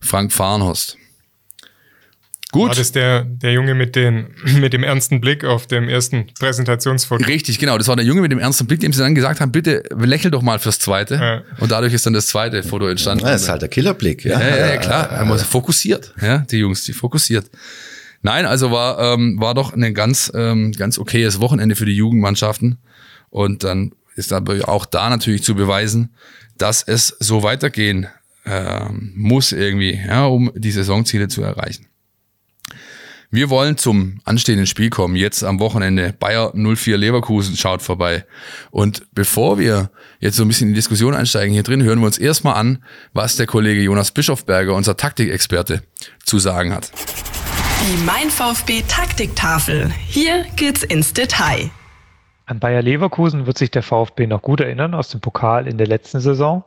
[0.00, 0.98] Frank Fahrenhorst.
[2.54, 2.68] Gut.
[2.68, 4.28] War das der, der Junge mit, den,
[4.60, 7.24] mit dem ernsten Blick auf dem ersten Präsentationsfoto?
[7.24, 7.76] Richtig, genau.
[7.78, 10.30] Das war der Junge mit dem ernsten Blick, dem sie dann gesagt haben, bitte lächel
[10.30, 11.16] doch mal fürs Zweite.
[11.16, 11.42] Ja.
[11.58, 13.24] Und dadurch ist dann das zweite Foto entstanden.
[13.24, 14.24] Ja, das ist halt der Killerblick.
[14.24, 15.10] Ja, Ja, ja, ja klar.
[15.10, 17.46] Er muss fokussiert, ja, die Jungs, die fokussiert.
[18.24, 22.78] Nein, also war, ähm, war doch ein ganz, ähm, ganz okayes Wochenende für die Jugendmannschaften.
[23.28, 26.14] Und dann ist aber auch da natürlich zu beweisen,
[26.56, 28.06] dass es so weitergehen
[28.46, 31.86] ähm, muss irgendwie, ja, um die Saisonziele zu erreichen.
[33.30, 35.16] Wir wollen zum anstehenden Spiel kommen.
[35.16, 38.24] Jetzt am Wochenende Bayer 04 Leverkusen schaut vorbei.
[38.70, 42.06] Und bevor wir jetzt so ein bisschen in die Diskussion einsteigen hier drin, hören wir
[42.06, 45.82] uns erstmal an, was der Kollege Jonas Bischofberger, unser Taktikexperte,
[46.24, 46.90] zu sagen hat.
[47.82, 49.90] Die Mein VfB Taktiktafel.
[50.06, 51.70] Hier geht's ins Detail.
[52.46, 55.86] An Bayer Leverkusen wird sich der VfB noch gut erinnern aus dem Pokal in der
[55.86, 56.64] letzten Saison.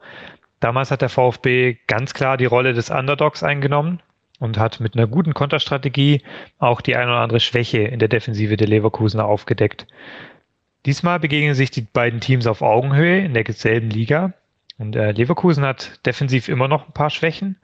[0.59, 4.01] Damals hat der VfB ganz klar die Rolle des Underdogs eingenommen
[4.39, 6.21] und hat mit einer guten Konterstrategie
[6.59, 9.87] auch die ein oder andere Schwäche in der Defensive der Leverkusener aufgedeckt.
[10.85, 14.33] Diesmal begegnen sich die beiden Teams auf Augenhöhe in derselben Liga.
[14.77, 17.57] Und äh, Leverkusen hat defensiv immer noch ein paar Schwächen.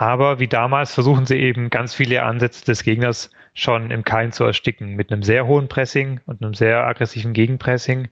[0.00, 4.44] Aber wie damals versuchen sie eben ganz viele Ansätze des Gegners schon im Keim zu
[4.44, 8.08] ersticken mit einem sehr hohen Pressing und einem sehr aggressiven Gegenpressing.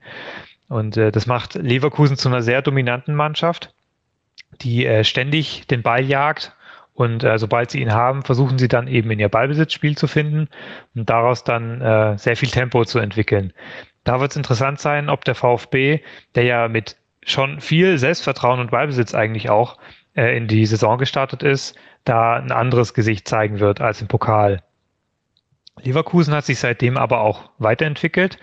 [0.67, 3.73] Und äh, das macht Leverkusen zu einer sehr dominanten Mannschaft,
[4.61, 6.55] die äh, ständig den Ball jagt.
[6.93, 10.47] Und äh, sobald sie ihn haben, versuchen sie dann eben in ihr Ballbesitzspiel zu finden
[10.93, 13.51] und daraus dann äh, sehr viel Tempo zu entwickeln.
[14.03, 16.01] Da wird es interessant sein, ob der VfB,
[16.35, 19.77] der ja mit schon viel Selbstvertrauen und Ballbesitz eigentlich auch
[20.19, 24.61] äh, in die Saison gestartet ist, da ein anderes Gesicht zeigen wird als im Pokal.
[25.81, 28.37] Leverkusen hat sich seitdem aber auch weiterentwickelt.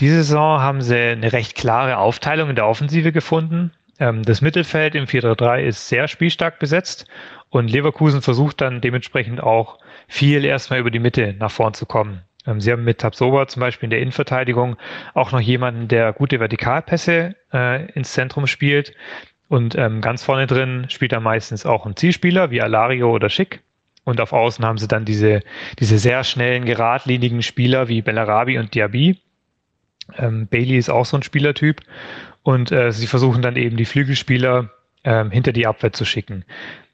[0.00, 3.72] Diese Saison haben sie eine recht klare Aufteilung in der Offensive gefunden.
[4.00, 7.06] Ähm, das Mittelfeld im 4-3-3 ist sehr spielstark besetzt
[7.50, 12.22] und Leverkusen versucht dann dementsprechend auch viel erstmal über die Mitte nach vorn zu kommen.
[12.46, 14.76] Ähm, sie haben mit Tabsoba zum Beispiel in der Innenverteidigung
[15.14, 18.92] auch noch jemanden, der gute Vertikalpässe äh, ins Zentrum spielt.
[19.52, 23.60] Und ähm, ganz vorne drin spielt er meistens auch ein Zielspieler wie Alario oder Schick.
[24.02, 25.42] Und auf Außen haben sie dann diese,
[25.78, 29.18] diese sehr schnellen, geradlinigen Spieler wie Bellarabi und Diaby.
[30.16, 31.82] Ähm, Bailey ist auch so ein Spielertyp.
[32.42, 34.70] Und äh, sie versuchen dann eben die Flügelspieler
[35.04, 36.46] ähm, hinter die Abwehr zu schicken.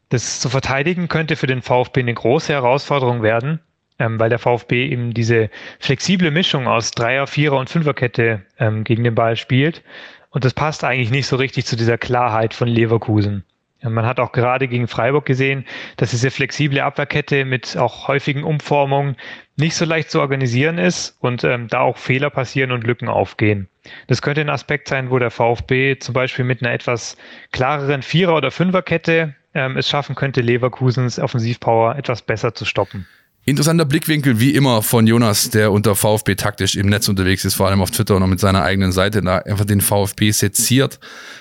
[0.09, 3.61] Das zu verteidigen könnte für den VfB eine große Herausforderung werden,
[4.01, 5.49] ähm, weil der VfB eben diese
[5.79, 9.85] flexible Mischung aus Dreier-, Vierer- und Fünferkette ähm, gegen den Ball spielt.
[10.31, 13.45] Und das passt eigentlich nicht so richtig zu dieser Klarheit von Leverkusen.
[13.81, 15.65] Man hat auch gerade gegen Freiburg gesehen,
[15.97, 19.17] dass diese flexible Abwehrkette mit auch häufigen Umformungen
[19.57, 23.69] nicht so leicht zu organisieren ist und ähm, da auch Fehler passieren und Lücken aufgehen.
[24.09, 27.17] Das könnte ein Aspekt sein, wo der VfB zum Beispiel mit einer etwas
[27.53, 33.07] klareren Vierer- oder Fünferkette ähm, es schaffen könnte, Leverkusens Offensivpower etwas besser zu stoppen.
[33.49, 37.69] Interessanter Blickwinkel, wie immer, von Jonas, der unter VfB taktisch im Netz unterwegs ist, vor
[37.69, 40.99] allem auf Twitter und auch mit seiner eigenen Seite, da einfach den VfB seziert.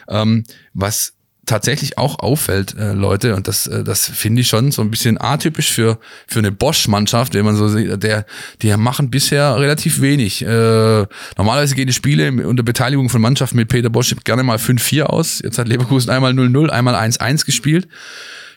[0.08, 0.44] Ähm,
[0.74, 1.14] was
[1.48, 5.20] tatsächlich auch auffällt, äh, Leute, und das, äh, das finde ich schon so ein bisschen
[5.20, 5.98] atypisch für,
[6.28, 8.26] für eine Bosch-Mannschaft, wenn man so sieht, der,
[8.62, 10.44] die machen bisher relativ wenig.
[10.44, 11.06] Äh,
[11.38, 15.42] normalerweise gehen die Spiele unter Beteiligung von Mannschaften mit Peter Bosch gerne mal 5-4 aus.
[15.44, 17.88] Jetzt hat Leverkusen einmal 0-0, einmal 1-1 gespielt.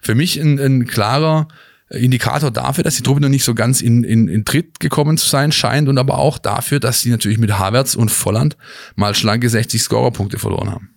[0.03, 1.49] Für mich ein, ein klarer
[1.91, 5.29] Indikator dafür, dass die Truppe noch nicht so ganz in, in, in Tritt gekommen zu
[5.29, 8.57] sein scheint und aber auch dafür, dass sie natürlich mit Havertz und Volland
[8.95, 10.91] mal schlanke 60 Scorerpunkte verloren haben.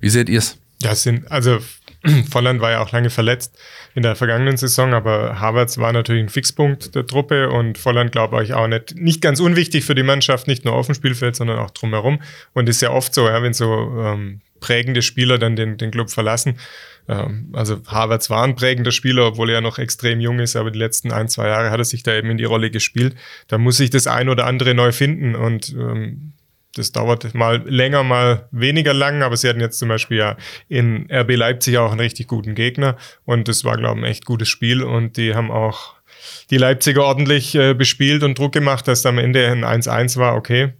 [0.00, 0.58] Wie seht ihr's?
[0.82, 1.58] Ja, sind, also
[2.30, 3.58] Volland war ja auch lange verletzt
[3.94, 8.42] in der vergangenen Saison, aber Havertz war natürlich ein Fixpunkt der Truppe und Volland glaube
[8.42, 11.58] ich auch nicht, nicht ganz unwichtig für die Mannschaft, nicht nur auf dem Spielfeld, sondern
[11.58, 12.20] auch drumherum.
[12.52, 16.10] Und ist ja oft so, ja, wenn so ähm, prägende Spieler dann den, den Club
[16.10, 16.58] verlassen.
[17.08, 20.70] Ähm, also Havertz war ein prägender Spieler, obwohl er ja noch extrem jung ist, aber
[20.70, 23.16] die letzten ein, zwei Jahre hat er sich da eben in die Rolle gespielt.
[23.48, 26.32] Da muss sich das ein oder andere neu finden und ähm,
[26.74, 30.36] das dauert mal länger, mal weniger lang, aber sie hatten jetzt zum Beispiel ja
[30.68, 34.24] in RB Leipzig auch einen richtig guten Gegner und das war, glaube ich, ein echt
[34.24, 35.94] gutes Spiel und die haben auch
[36.50, 40.74] die Leipziger ordentlich äh, bespielt und Druck gemacht, dass am Ende ein 1-1 war, okay.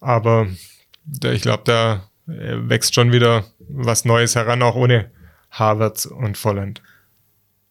[0.00, 0.48] Aber
[1.24, 5.10] ich glaube, da äh, wächst schon wieder was Neues heran, auch ohne
[5.50, 6.82] Havertz und Volland.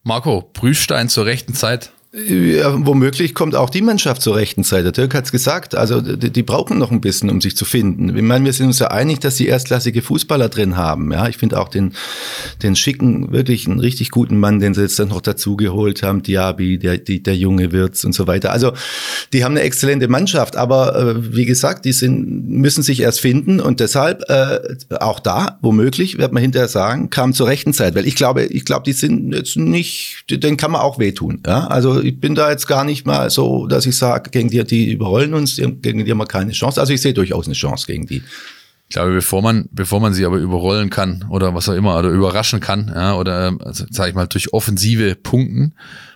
[0.04, 1.92] Marco, Prüfstein zur rechten Zeit.
[2.26, 4.86] Ja, womöglich kommt auch die Mannschaft zur rechten Zeit.
[4.86, 5.76] Der Türk hat es gesagt.
[5.76, 8.16] Also die, die, brauchen noch ein bisschen, um sich zu finden.
[8.16, 11.12] Ich meine, wir sind uns ja einig, dass sie erstklassige Fußballer drin haben.
[11.12, 11.94] Ja, ich finde auch den,
[12.64, 16.80] den schicken, wirklich einen richtig guten Mann, den sie jetzt dann noch dazugeholt haben, Diaby,
[16.80, 18.52] der, die, der junge Wirtz und so weiter.
[18.52, 18.74] Also
[19.32, 23.60] die haben eine exzellente Mannschaft, aber äh, wie gesagt, die sind, müssen sich erst finden
[23.60, 24.60] und deshalb äh,
[25.00, 27.94] auch da, womöglich, wird man hinterher sagen, kam zur rechten Zeit.
[27.94, 31.44] Weil ich glaube, ich glaube, die sind jetzt nicht, den kann man auch wehtun.
[31.46, 34.64] Ja, also ich bin da jetzt gar nicht mal so, dass ich sage, gegen die,
[34.64, 36.80] die überrollen uns, gegen die haben wir keine Chance.
[36.80, 38.24] Also ich sehe durchaus eine Chance gegen die.
[38.88, 42.08] Ich glaube, bevor man, bevor man sie aber überrollen kann oder was auch immer oder
[42.08, 45.74] überraschen kann, ja, oder also, sag ich mal, durch offensive Punkten,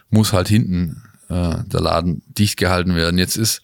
[0.09, 3.17] muss halt hinten äh, der Laden dicht gehalten werden.
[3.17, 3.61] Jetzt ist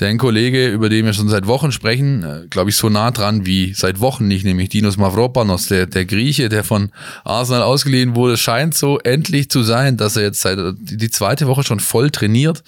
[0.00, 3.44] der Kollege, über den wir schon seit Wochen sprechen, äh, glaube ich, so nah dran
[3.44, 6.90] wie seit Wochen nicht, nämlich Dinos Mavropanos, der, der Grieche, der von
[7.24, 11.64] Arsenal ausgeliehen wurde, scheint so endlich zu sein, dass er jetzt seit die zweite Woche
[11.64, 12.62] schon voll trainiert,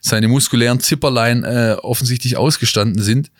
[0.00, 3.30] seine muskulären Zipperlein äh, offensichtlich ausgestanden sind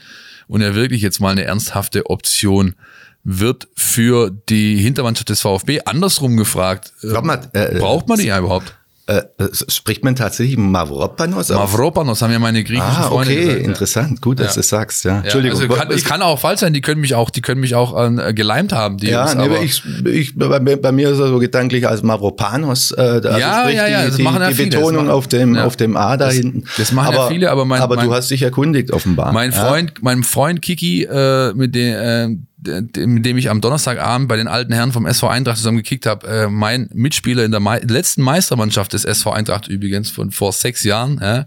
[0.47, 2.75] und er wirklich jetzt mal eine ernsthafte Option
[3.25, 5.81] wird für die Hintermannschaft des VfB.
[5.85, 8.75] Andersrum gefragt, äh, mal, äh, braucht man die ja überhaupt?
[9.07, 13.67] Äh, äh, spricht man tatsächlich Mavropanos Mavropanos haben ja meine griechischen ah, Freunde okay, gesagt,
[13.67, 14.53] interessant, gut, dass ja.
[14.53, 15.21] du das sagst, ja.
[15.23, 15.61] Entschuldigung.
[15.61, 17.99] Also kann, es kann auch falsch sein, die können mich auch, die können mich auch
[17.99, 18.99] äh, geleimt haben.
[18.99, 22.93] Die ja, nee, aber ich, ich, bei, bei, mir ist er so gedanklich als Mavropanos,
[22.93, 24.71] äh, also ja, ja, ja, das die, machen ja die viele.
[24.71, 25.65] Betonung machen, auf dem, ja.
[25.65, 26.65] auf dem A da das, hinten.
[26.79, 29.33] Das machen aber, ja viele, aber mein, aber mein, du hast dich erkundigt offenbar.
[29.33, 29.97] Mein Freund, ja?
[30.03, 32.37] mein Freund Kiki, äh, mit dem, äh,
[32.67, 36.27] mit dem ich am Donnerstagabend bei den alten Herren vom SV Eintracht zusammen gekickt habe,
[36.27, 40.85] äh, mein Mitspieler in der Me letzten Meistermannschaft des SV Eintracht übrigens von vor sechs
[40.85, 41.45] Jahren, äh,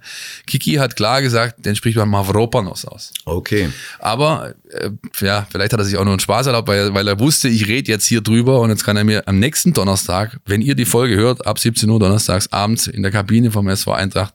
[0.47, 3.11] Kiki hat klar gesagt, den spricht man Mavropanos aus.
[3.25, 3.69] Okay.
[3.99, 4.89] Aber äh,
[5.21, 7.67] ja, vielleicht hat er sich auch nur einen Spaß erlaubt, weil, weil er wusste, ich
[7.67, 10.85] rede jetzt hier drüber und jetzt kann er mir am nächsten Donnerstag, wenn ihr die
[10.85, 14.33] Folge hört, ab 17 Uhr donnerstags abends in der Kabine vom SV Eintracht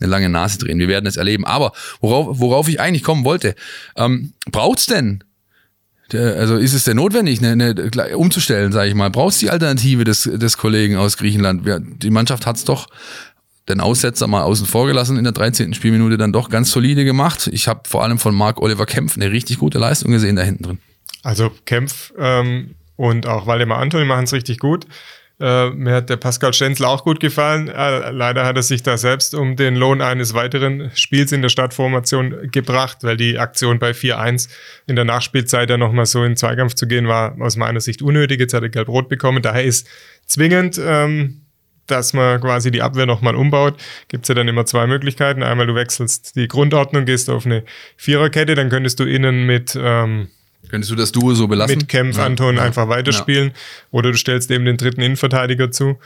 [0.00, 0.78] eine lange Nase drehen.
[0.78, 1.44] Wir werden es erleben.
[1.44, 3.54] Aber worauf, worauf ich eigentlich kommen wollte,
[3.96, 5.24] ähm, braucht's denn
[6.14, 9.10] also ist es denn notwendig, eine, eine, umzustellen, sage ich mal?
[9.10, 11.62] Brauchst du die Alternative des, des Kollegen aus Griechenland?
[12.02, 12.88] Die Mannschaft hat es doch
[13.68, 15.74] den Aussetzer mal außen vor gelassen in der 13.
[15.74, 17.48] Spielminute dann doch ganz solide gemacht.
[17.52, 20.64] Ich habe vor allem von Marc Oliver Kempf eine richtig gute Leistung gesehen da hinten
[20.64, 20.78] drin.
[21.22, 24.86] Also Kempf ähm, und auch Waldemar Antoni machen es richtig gut.
[25.42, 27.66] Äh, mir hat der Pascal Stenzel auch gut gefallen.
[27.66, 31.48] Äh, leider hat er sich da selbst um den Lohn eines weiteren Spiels in der
[31.48, 34.48] Stadtformation gebracht, weil die Aktion bei 4-1
[34.86, 38.38] in der Nachspielzeit ja nochmal so in Zweikampf zu gehen, war aus meiner Sicht unnötig.
[38.38, 39.42] Jetzt hat er gelb-rot bekommen.
[39.42, 39.88] Daher ist
[40.26, 41.40] zwingend, ähm,
[41.88, 43.74] dass man quasi die Abwehr nochmal umbaut.
[44.06, 45.42] Gibt es ja dann immer zwei Möglichkeiten.
[45.42, 47.64] Einmal du wechselst die Grundordnung, gehst auf eine
[47.96, 50.28] Viererkette, dann könntest du innen mit ähm,
[50.68, 51.78] Könntest du das Duo so belassen?
[51.78, 53.48] Mit Kempf, ja, Anton ja, einfach weiterspielen.
[53.48, 53.54] Ja.
[53.90, 55.98] Oder du stellst eben den dritten Innenverteidiger zu.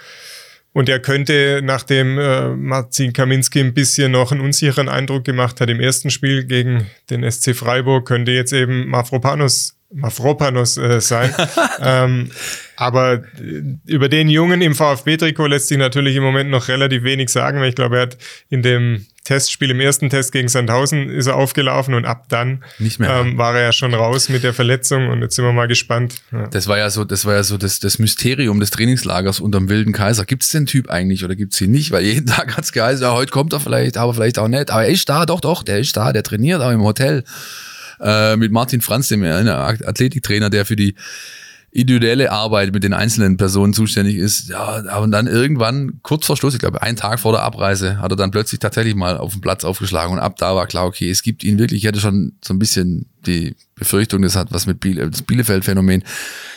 [0.73, 5.71] Und er könnte, nachdem äh, Marcin Kaminski ein bisschen noch einen unsicheren Eindruck gemacht hat
[5.71, 11.33] im ersten Spiel gegen den SC Freiburg, könnte jetzt eben Mafropanos, Mafropanos äh, sein.
[11.81, 12.31] ähm,
[12.77, 17.31] aber äh, über den Jungen im VfB-Trikot lässt sich natürlich im Moment noch relativ wenig
[17.31, 18.19] sagen, weil ich glaube, er hat
[18.49, 23.37] in dem Testspiel, im ersten Test gegen Sandhausen ist er aufgelaufen und ab dann ähm,
[23.37, 26.23] war er ja schon raus mit der Verletzung und jetzt sind wir mal gespannt.
[26.31, 26.47] Ja.
[26.47, 29.93] Das war ja so, das war ja so das, das Mysterium des Trainingslagers unterm Wilden
[29.93, 30.25] Kaiser.
[30.25, 31.91] Gibt es den Typ eigentlich oder gibt es ihn nicht?
[31.91, 34.71] Weil jeden Tag hat's geheißen, ja, heute kommt er vielleicht, aber vielleicht auch nicht.
[34.71, 37.25] Aber er ist da, doch, doch, der ist da, der trainiert auch im Hotel.
[38.01, 40.95] Äh, mit Martin Franz, dem äh, Athletiktrainer, der für die
[41.77, 44.49] individuelle Arbeit mit den einzelnen Personen zuständig ist.
[44.49, 48.11] Ja, und dann irgendwann, kurz vor Schluss, ich glaube, einen Tag vor der Abreise, hat
[48.11, 51.11] er dann plötzlich tatsächlich mal auf dem Platz aufgeschlagen und ab da war klar, okay,
[51.11, 54.67] es gibt ihn wirklich, ich hatte schon so ein bisschen die Befürchtung, das hat was
[54.67, 56.03] mit Biele, das Bielefeld-Phänomen,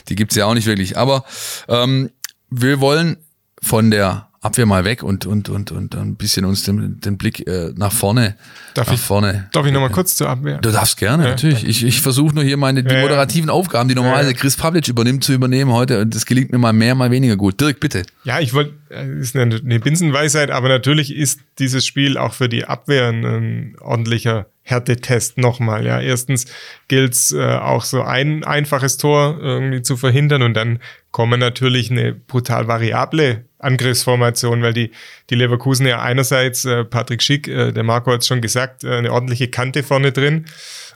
[0.07, 0.97] die gibt's ja auch nicht wirklich.
[0.97, 1.25] Aber
[1.67, 2.11] ähm,
[2.49, 3.17] wir wollen
[3.61, 7.45] von der Abwehr mal weg und, und, und, und ein bisschen uns den, den Blick
[7.45, 8.37] äh, nach vorne.
[8.73, 9.49] Darf nach ich, vorne.
[9.51, 10.59] Darf ich nochmal kurz zur Abwehr?
[10.59, 11.29] Du darfst gerne, ja.
[11.31, 11.65] natürlich.
[11.65, 15.33] Ich, ich versuche nur hier meine die moderativen Aufgaben, die normalerweise Chris Pavlic übernimmt, zu
[15.33, 15.99] übernehmen heute.
[15.99, 17.59] Und das gelingt mir mal mehr, mal weniger gut.
[17.59, 18.03] Dirk, bitte.
[18.23, 22.47] Ja, ich wollte, äh, ist eine, eine Binsenweisheit, aber natürlich ist dieses Spiel auch für
[22.47, 25.85] die Abwehr ein, ein ordentlicher Härtetest nochmal.
[25.85, 26.45] Ja, erstens
[26.87, 30.79] gilt's äh, auch so ein einfaches Tor irgendwie zu verhindern und dann
[31.11, 34.91] kommen natürlich eine brutal variable Angriffsformation, weil die,
[35.29, 38.95] die Leverkusen ja einerseits, äh, Patrick Schick, äh, der Marco hat es schon gesagt, äh,
[38.95, 40.45] eine ordentliche Kante vorne drin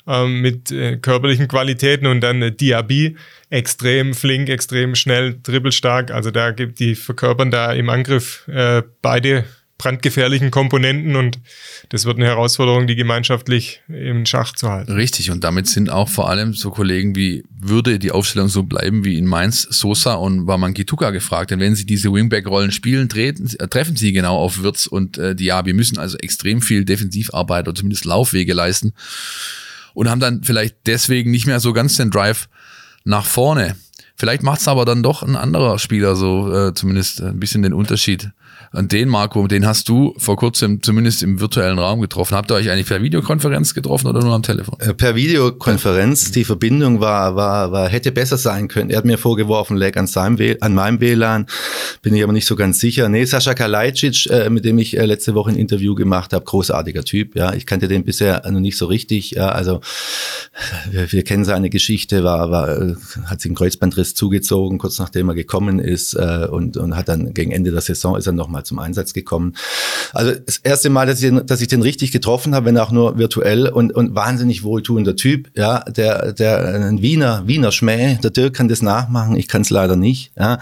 [0.08, 3.16] ähm, mit äh, körperlichen Qualitäten und dann äh, Diaby,
[3.50, 6.12] extrem flink, extrem schnell, dribbelstark.
[6.12, 9.46] Also da gibt die verkörpern da im Angriff äh, beide
[9.84, 11.40] brandgefährlichen Komponenten und
[11.90, 14.94] das wird eine Herausforderung, die gemeinschaftlich im Schach zu halten.
[14.94, 15.30] Richtig.
[15.30, 19.18] Und damit sind auch vor allem so Kollegen wie, würde die Aufstellung so bleiben wie
[19.18, 21.52] in Mainz, Sosa und Wamangituka gefragt.
[21.52, 25.36] Denn wenn sie diese Wingback-Rollen spielen, treten, äh, treffen sie genau auf Wirtz und äh,
[25.36, 28.94] Diaby, müssen also extrem viel Defensivarbeit oder zumindest Laufwege leisten
[29.94, 32.48] und haben dann vielleicht deswegen nicht mehr so ganz den Drive
[33.04, 33.76] nach vorne.
[34.16, 37.74] Vielleicht macht es aber dann doch ein anderer Spieler so äh, zumindest ein bisschen den
[37.74, 38.30] Unterschied.
[38.72, 42.36] Und den, Marco, den hast du vor kurzem zumindest im virtuellen Raum getroffen.
[42.36, 44.80] Habt ihr euch eigentlich per Videokonferenz getroffen oder nur am Telefon?
[44.80, 48.90] Äh, Per Videokonferenz, die Verbindung war, war, war, hätte besser sein können.
[48.90, 51.46] Er hat mir vorgeworfen, lag an seinem W- an meinem WLAN,
[52.02, 53.10] bin ich aber nicht so ganz sicher.
[53.10, 57.04] Nee, Sascha Kalajdzic, äh, mit dem ich äh, letzte Woche ein Interview gemacht habe, großartiger
[57.04, 57.54] Typ, ja.
[57.54, 59.50] Ich kannte den bisher noch nicht so richtig, ja.
[59.50, 59.82] Also,
[60.90, 62.96] wir, wir kennen seine Geschichte, war, war, äh,
[63.26, 67.34] hat sich einen Kreuzbandriss zugezogen, kurz nachdem er gekommen ist, äh, und, und hat dann
[67.34, 69.56] gegen Ende der Saison ist er nochmal zum Einsatz gekommen.
[70.14, 72.92] Also, das erste Mal, dass ich, den- dass ich den richtig getroffen habe, wenn auch
[72.92, 78.32] nur virtuell und, und wahnsinnig wohltuender Typ, ja, der, der, ein Wiener, Wiener Schmäh, der
[78.32, 80.60] Dirk kann das nachmachen, ich kann es leider nicht, ja,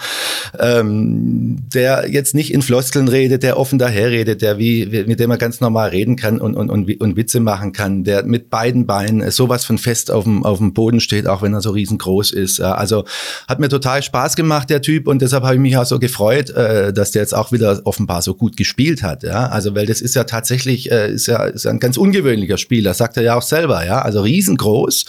[0.60, 5.38] ähm, der jetzt nicht in Floskeln redet, der offen daherredet, der wie, mit dem er
[5.38, 9.30] ganz normal reden kann und, und, und, und Witze machen kann, der mit beiden Beinen
[9.32, 12.60] sowas von fest auf dem, auf dem Boden steht, auch wenn er so riesengroß ist.
[12.60, 13.06] Ja, Also
[13.48, 16.50] hat mir total Spaß gemacht, der Typ, und deshalb habe ich mich auch so gefreut,
[16.52, 19.24] äh, dass der jetzt auch wieder offenbar so gut gespielt hat.
[19.24, 22.94] Ja, also weil das ist ja tatsächlich, äh, ist ja, ist ein ganz ungewöhnlicher Spieler,
[22.94, 25.06] sagt er ja auch selber, ja, also riesengroß,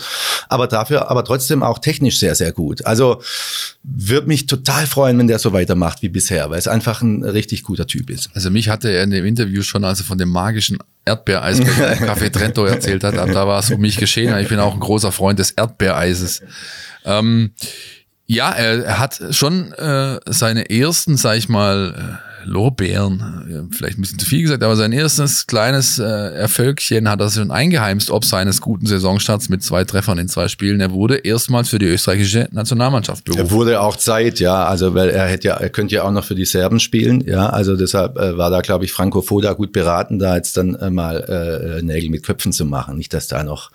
[0.49, 2.85] aber dafür, aber trotzdem auch technisch sehr, sehr gut.
[2.87, 3.23] Also
[3.83, 7.63] würde mich total freuen, wenn der so weitermacht wie bisher, weil es einfach ein richtig
[7.65, 8.31] guter Typ ist.
[8.35, 11.67] Also mich hatte er in dem Interview schon, als er von dem magischen Erdbeereis bei
[12.07, 14.37] Café Trento erzählt hat, da war es um mich geschehen.
[14.39, 16.43] Ich bin auch ein großer Freund des Erdbeereises.
[17.05, 17.53] Ähm,
[18.27, 23.99] ja, er, er hat schon äh, seine ersten, sag ich mal, äh, Lorbeeren, äh, vielleicht
[23.99, 28.11] ein bisschen zu viel gesagt, aber sein erstes kleines äh, Erfolgchen hat er schon eingeheimst,
[28.11, 30.81] ob seines guten Saisonstarts mit zwei Treffern in zwei Spielen.
[30.81, 33.51] Er wurde erstmals für die österreichische Nationalmannschaft Er berufen.
[33.51, 36.35] wurde auch Zeit, ja, also weil er hätte ja, er könnte ja auch noch für
[36.35, 40.19] die Serben spielen, ja, also deshalb äh, war da, glaube ich, Franco Foda gut beraten,
[40.19, 43.71] da jetzt dann äh, mal äh, Nägel mit Köpfen zu machen, nicht, dass da noch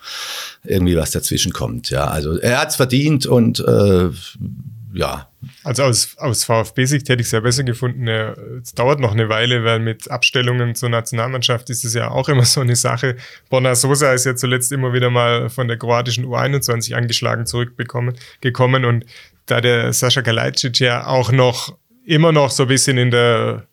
[0.64, 4.08] irgendwie was dazwischen kommt, ja, also er hat's verdient und äh,
[4.92, 5.28] ja,
[5.64, 8.08] Also aus, aus VfB-Sicht hätte ich es ja besser gefunden.
[8.08, 12.44] Es dauert noch eine Weile, weil mit Abstellungen zur Nationalmannschaft ist es ja auch immer
[12.44, 13.16] so eine Sache.
[13.50, 18.84] Borna Sosa ist ja zuletzt immer wieder mal von der kroatischen U21 angeschlagen zurückbekommen gekommen
[18.84, 19.04] und
[19.46, 23.66] da der Sascha Kalajdzic ja auch noch immer noch so ein bisschen in der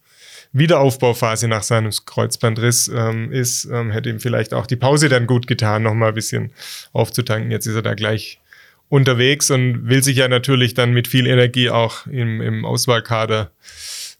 [0.51, 5.47] Wiederaufbauphase nach seinem Kreuzbandriss ähm, ist, ähm, hätte ihm vielleicht auch die Pause dann gut
[5.47, 6.51] getan, noch mal ein bisschen
[6.93, 7.51] aufzutanken.
[7.51, 8.39] Jetzt ist er da gleich
[8.89, 13.51] unterwegs und will sich ja natürlich dann mit viel Energie auch im, im Auswahlkader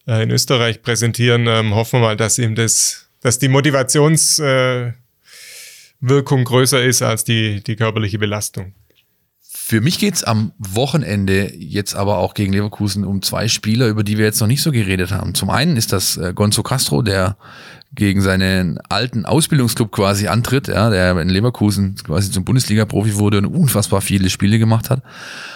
[0.07, 1.47] äh, in Österreich präsentieren.
[1.47, 4.93] Ähm, hoffen wir mal, dass ihm das, dass die Motivationswirkung
[6.41, 8.73] äh, größer ist als die, die körperliche Belastung.
[9.67, 14.19] Für mich geht's am Wochenende jetzt aber auch gegen Leverkusen um zwei Spieler, über die
[14.19, 15.33] wir jetzt noch nicht so geredet haben.
[15.33, 17.35] Zum einen ist das äh, Gonzo Castro, der
[17.95, 23.45] gegen seinen alten Ausbildungsclub quasi antritt, ja, der in Leverkusen quasi zum Bundesliga-Profi wurde und
[23.45, 25.01] unfassbar viele Spiele gemacht hat.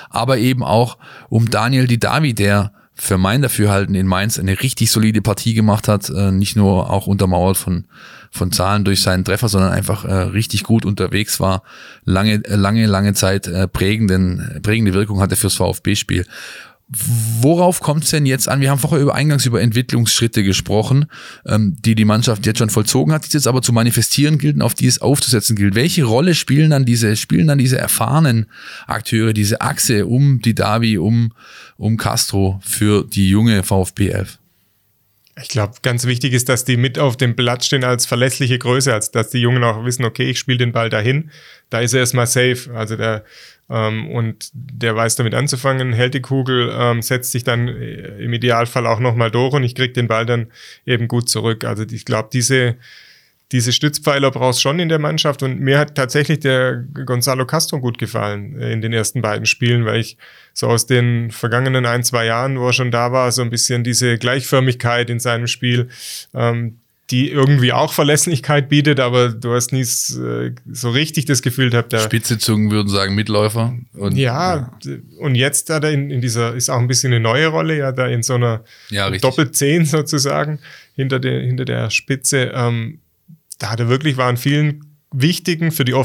[0.09, 0.97] Aber eben auch
[1.29, 6.09] um Daniel Didavi, der für mein Dafürhalten in Mainz eine richtig solide Partie gemacht hat,
[6.09, 7.85] äh, nicht nur auch untermauert von
[8.31, 11.63] von Zahlen durch seinen Treffer, sondern einfach äh, richtig gut unterwegs war,
[12.05, 16.25] lange, lange, lange Zeit äh, prägenden, prägende Wirkung hatte fürs VfB-Spiel.
[16.89, 18.61] Worauf kommt es denn jetzt an?
[18.61, 21.05] Wir haben vorher über eingangs über Entwicklungsschritte gesprochen,
[21.45, 24.73] ähm, die die Mannschaft jetzt schon vollzogen hat, die jetzt aber zu manifestieren gilt, auf
[24.73, 25.75] die es aufzusetzen gilt.
[25.75, 28.47] Welche Rolle spielen dann diese, spielen dann diese erfahrenen
[28.87, 31.31] Akteure, diese Achse um die Davi, um,
[31.77, 34.39] um Castro für die junge VfB 11?
[35.41, 38.93] Ich glaube, ganz wichtig ist, dass die mit auf dem Platz stehen als verlässliche Größe,
[38.93, 41.31] als dass die Jungen auch wissen, okay, ich spiele den Ball dahin.
[41.69, 42.71] Da ist er erstmal safe.
[42.73, 43.23] Also der
[43.69, 48.33] ähm, und der weiß damit anzufangen, hält die Kugel, ähm, setzt sich dann äh, im
[48.33, 50.47] Idealfall auch nochmal durch und ich krieg den Ball dann
[50.85, 51.63] eben gut zurück.
[51.63, 52.77] Also ich glaube, diese,
[53.51, 57.97] diese Stützpfeiler brauchst schon in der Mannschaft und mir hat tatsächlich der Gonzalo Castro gut
[57.97, 60.17] gefallen äh, in den ersten beiden Spielen, weil ich
[60.53, 63.83] so aus den vergangenen ein, zwei Jahren, wo er schon da war, so ein bisschen
[63.83, 65.89] diese Gleichförmigkeit in seinem Spiel,
[66.33, 66.79] ähm,
[67.11, 71.91] die irgendwie auch Verlässlichkeit bietet, aber du hast nie äh, so richtig das Gefühl gehabt,
[71.99, 73.75] Spitze Zungen würden sagen Mitläufer.
[73.93, 77.19] Und, ja, ja, und jetzt hat er in, in, dieser, ist auch ein bisschen eine
[77.19, 80.59] neue Rolle, ja, da in so einer ja, Doppelzehn sozusagen
[80.95, 82.51] hinter der, hinter der Spitze.
[82.53, 82.99] Ähm,
[83.57, 85.95] da hat er wirklich, war an vielen wichtigen, für die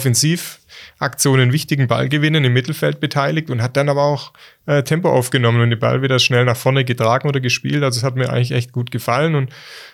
[1.04, 4.32] Offensivaktionen wichtigen Ballgewinnen im Mittelfeld beteiligt und hat dann aber auch
[4.66, 7.82] äh, Tempo aufgenommen und den Ball wieder schnell nach vorne getragen oder gespielt.
[7.82, 9.50] Also es hat mir eigentlich echt gut gefallen und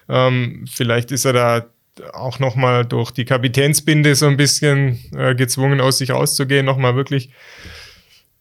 [0.08, 1.66] ähm, vielleicht ist er da
[2.12, 7.30] auch nochmal durch die Kapitänsbinde so ein bisschen äh, gezwungen, aus sich rauszugehen, nochmal wirklich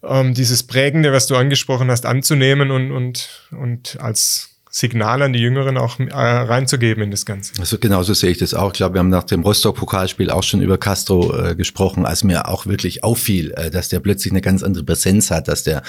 [0.04, 5.40] ähm, dieses Prägende, was du angesprochen hast, anzunehmen und, und, und als Signal an die
[5.40, 7.54] Jüngeren auch äh, reinzugeben in das Ganze.
[7.60, 8.68] Also genauso sehe ich das auch.
[8.68, 12.48] Ich glaube, wir haben nach dem Rostock-Pokalspiel auch schon über Castro äh, gesprochen, als mir
[12.48, 15.82] auch wirklich auffiel, äh, dass der plötzlich eine ganz andere Präsenz hat, dass der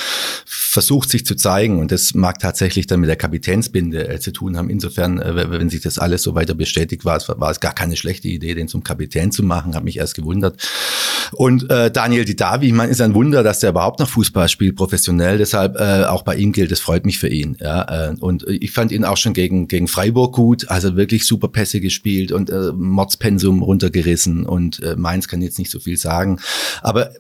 [0.47, 1.79] versucht, sich zu zeigen.
[1.79, 4.71] Und das mag tatsächlich dann mit der Kapitänsbinde äh, zu tun haben.
[4.71, 7.97] Insofern, äh, wenn sich das alles so weiter bestätigt war, es war es gar keine
[7.97, 9.75] schlechte Idee, den zum Kapitän zu machen.
[9.75, 10.57] Hat mich erst gewundert.
[11.33, 14.77] Und äh, Daniel Didavi, ich meine, ist ein Wunder, dass der überhaupt noch Fußball spielt,
[14.77, 15.39] professionell.
[15.39, 17.57] Deshalb äh, auch bei ihm gilt, es freut mich für ihn.
[17.61, 21.27] Ja, äh, und ich ich fand ihn auch schon gegen, gegen Freiburg gut, also wirklich
[21.27, 25.97] super Pässe gespielt und äh, Mordspensum runtergerissen und äh, Mainz kann jetzt nicht so viel
[25.97, 26.39] sagen.
[26.81, 27.11] Aber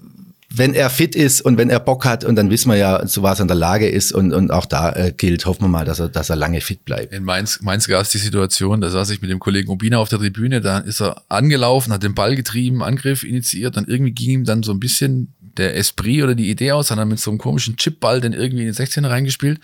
[0.52, 3.22] wenn er fit ist und wenn er Bock hat und dann wissen wir ja, zu
[3.22, 5.84] was er in der Lage ist und, und auch da äh, gilt, hoffen wir mal,
[5.84, 7.12] dass er, dass er lange fit bleibt.
[7.12, 10.08] In Mainz, Mainz gab es die Situation, da saß ich mit dem Kollegen Obina auf
[10.08, 14.30] der Tribüne, da ist er angelaufen, hat den Ball getrieben, Angriff initiiert, dann irgendwie ging
[14.30, 17.30] ihm dann so ein bisschen der Esprit oder die Idee aus, hat dann mit so
[17.30, 19.60] einem komischen Chipball den irgendwie in den 16 reingespielt.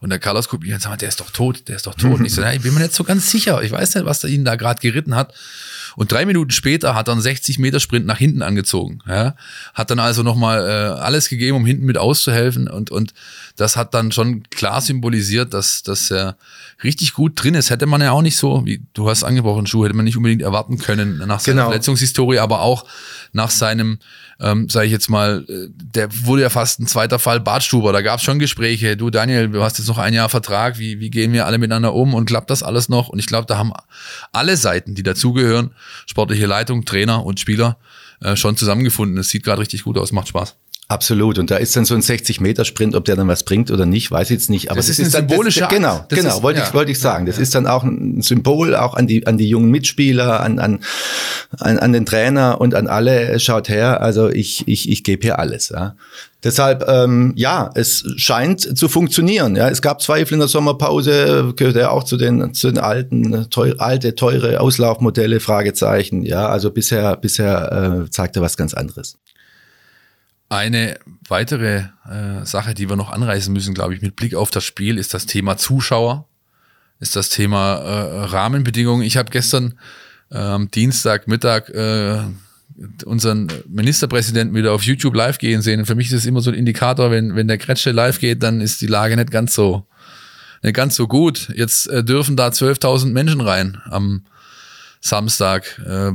[0.00, 2.20] Und der Carlos guckt mich und sagt, der ist doch tot, der ist doch tot.
[2.20, 3.62] Und ich so, ja, ich bin mir nicht so ganz sicher.
[3.62, 5.34] Ich weiß nicht, was da ihn da gerade geritten hat.
[5.96, 9.00] Und drei Minuten später hat er einen 60 Meter Sprint nach hinten angezogen.
[9.08, 9.34] Ja?
[9.74, 12.68] Hat dann also nochmal äh, alles gegeben, um hinten mit auszuhelfen.
[12.68, 13.14] Und, und
[13.56, 16.36] das hat dann schon klar symbolisiert, dass, dass er
[16.84, 17.70] richtig gut drin ist.
[17.70, 20.42] Hätte man ja auch nicht so, wie du hast angebrochen, Schuh, hätte man nicht unbedingt
[20.42, 21.68] erwarten können nach seiner genau.
[21.70, 22.84] Verletzungshistorie, aber auch
[23.32, 23.98] nach seinem
[24.40, 27.92] ähm, sage ich jetzt mal, äh, der wurde ja fast ein zweiter Fall Bartstuber.
[27.92, 28.96] Da gab es schon Gespräche.
[28.96, 30.78] Du, Daniel, du hast jetzt noch ein Jahr Vertrag.
[30.78, 33.08] Wie, wie gehen wir alle miteinander um und klappt das alles noch?
[33.08, 33.72] Und ich glaube, da haben
[34.32, 35.70] alle Seiten, die dazugehören,
[36.06, 37.78] sportliche Leitung, Trainer und Spieler,
[38.20, 39.18] äh, schon zusammengefunden.
[39.18, 40.56] Es sieht gerade richtig gut aus, macht Spaß.
[40.90, 41.38] Absolut.
[41.38, 44.30] Und da ist dann so ein 60-Meter-Sprint, ob der dann was bringt oder nicht, weiß
[44.30, 44.70] ich jetzt nicht.
[44.70, 46.66] Aber das, das ist, ist ein symbolischer das, Genau, das genau, ist, wollte, ja.
[46.66, 47.26] ich, wollte ich sagen.
[47.26, 47.42] Das ja.
[47.42, 50.80] ist dann auch ein Symbol auch an die, an die jungen Mitspieler, an, an,
[51.58, 53.38] an, an den Trainer und an alle.
[53.38, 55.68] Schaut her, also ich, ich, ich gebe hier alles.
[55.68, 55.94] Ja.
[56.42, 59.56] Deshalb, ähm, ja, es scheint zu funktionieren.
[59.56, 63.50] Ja, es gab Zweifel in der Sommerpause, gehört ja auch zu den, zu den alten,
[63.50, 66.22] teuer, alte, teure Auslaufmodelle, Fragezeichen.
[66.22, 69.18] Ja, also bisher, bisher äh, zeigt er was ganz anderes.
[70.48, 74.64] Eine weitere äh, Sache, die wir noch anreißen müssen, glaube ich, mit Blick auf das
[74.64, 76.26] Spiel, ist das Thema Zuschauer,
[77.00, 79.02] ist das Thema äh, Rahmenbedingungen.
[79.02, 79.78] Ich habe gestern
[80.30, 82.20] äh, am Dienstagmittag äh,
[83.04, 85.84] unseren Ministerpräsidenten wieder auf YouTube live gehen sehen.
[85.84, 88.60] Für mich ist es immer so ein Indikator, wenn, wenn der Kretsche live geht, dann
[88.60, 89.86] ist die Lage nicht ganz so,
[90.62, 91.48] nicht ganz so gut.
[91.54, 94.24] Jetzt äh, dürfen da 12.000 Menschen rein am
[95.00, 95.78] Samstag.
[95.84, 96.12] Äh,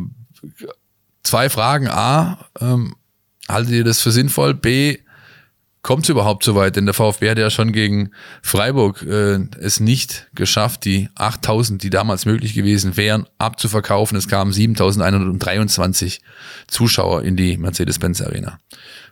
[1.24, 1.88] zwei Fragen.
[1.88, 2.96] A, ähm,
[3.50, 4.54] Haltet ihr das für sinnvoll?
[4.54, 4.98] B,
[5.82, 6.76] kommt es überhaupt so weit?
[6.76, 11.90] Denn der VfB hat ja schon gegen Freiburg äh, es nicht geschafft, die 8000, die
[11.90, 14.18] damals möglich gewesen wären, abzuverkaufen.
[14.18, 16.22] Es kamen 7123
[16.68, 18.60] Zuschauer in die Mercedes-Benz Arena.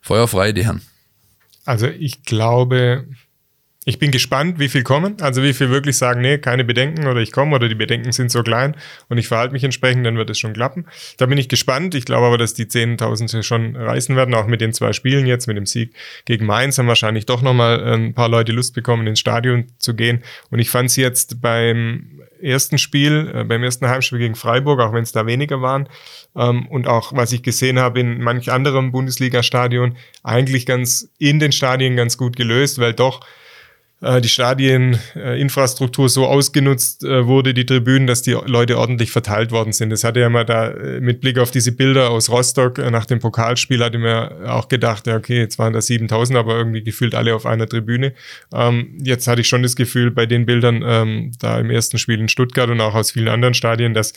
[0.01, 0.81] Feuerfrei, die Herren.
[1.65, 3.05] Also ich glaube,
[3.83, 5.17] ich bin gespannt, wie viel kommen.
[5.21, 8.29] Also wie viel wirklich sagen, nee, keine Bedenken oder ich komme oder die Bedenken sind
[8.29, 8.75] so klein
[9.09, 10.85] und ich verhalte mich entsprechend, dann wird es schon klappen.
[11.17, 11.95] Da bin ich gespannt.
[11.95, 15.47] Ich glaube aber, dass die 10.000 schon reißen werden, auch mit den zwei Spielen jetzt,
[15.47, 19.19] mit dem Sieg gegen Mainz haben wahrscheinlich doch nochmal ein paar Leute Lust bekommen, ins
[19.19, 20.21] Stadion zu gehen.
[20.51, 24.93] Und ich fand es jetzt beim ersten Spiel, äh, beim ersten Heimspiel gegen Freiburg, auch
[24.93, 25.89] wenn es da weniger waren,
[26.35, 31.51] ähm, und auch was ich gesehen habe in manch anderem Bundesliga-Stadion, eigentlich ganz in den
[31.51, 33.40] Stadien ganz gut gelöst, weil doch äh,
[34.01, 39.91] die Stadieninfrastruktur so ausgenutzt äh, wurde, die Tribünen, dass die Leute ordentlich verteilt worden sind.
[39.91, 43.19] Das hatte ja mal da äh, mit Blick auf diese Bilder aus Rostock nach dem
[43.19, 47.35] Pokalspiel, hatte mir auch gedacht, ja, okay, jetzt waren da 7000, aber irgendwie gefühlt alle
[47.35, 48.13] auf einer Tribüne.
[48.51, 52.19] Ähm, jetzt hatte ich schon das Gefühl bei den Bildern ähm, da im ersten Spiel
[52.19, 54.13] in Stuttgart und auch aus vielen anderen Stadien, dass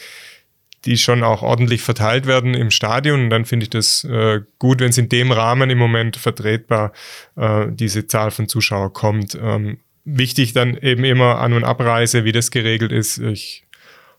[0.85, 3.25] die schon auch ordentlich verteilt werden im Stadion.
[3.25, 6.93] Und dann finde ich das äh, gut, wenn es in dem Rahmen im Moment vertretbar
[7.37, 9.39] äh, diese Zahl von Zuschauern kommt.
[9.41, 13.19] Ähm, wichtig dann eben immer An- und Abreise, wie das geregelt ist.
[13.19, 13.65] Ich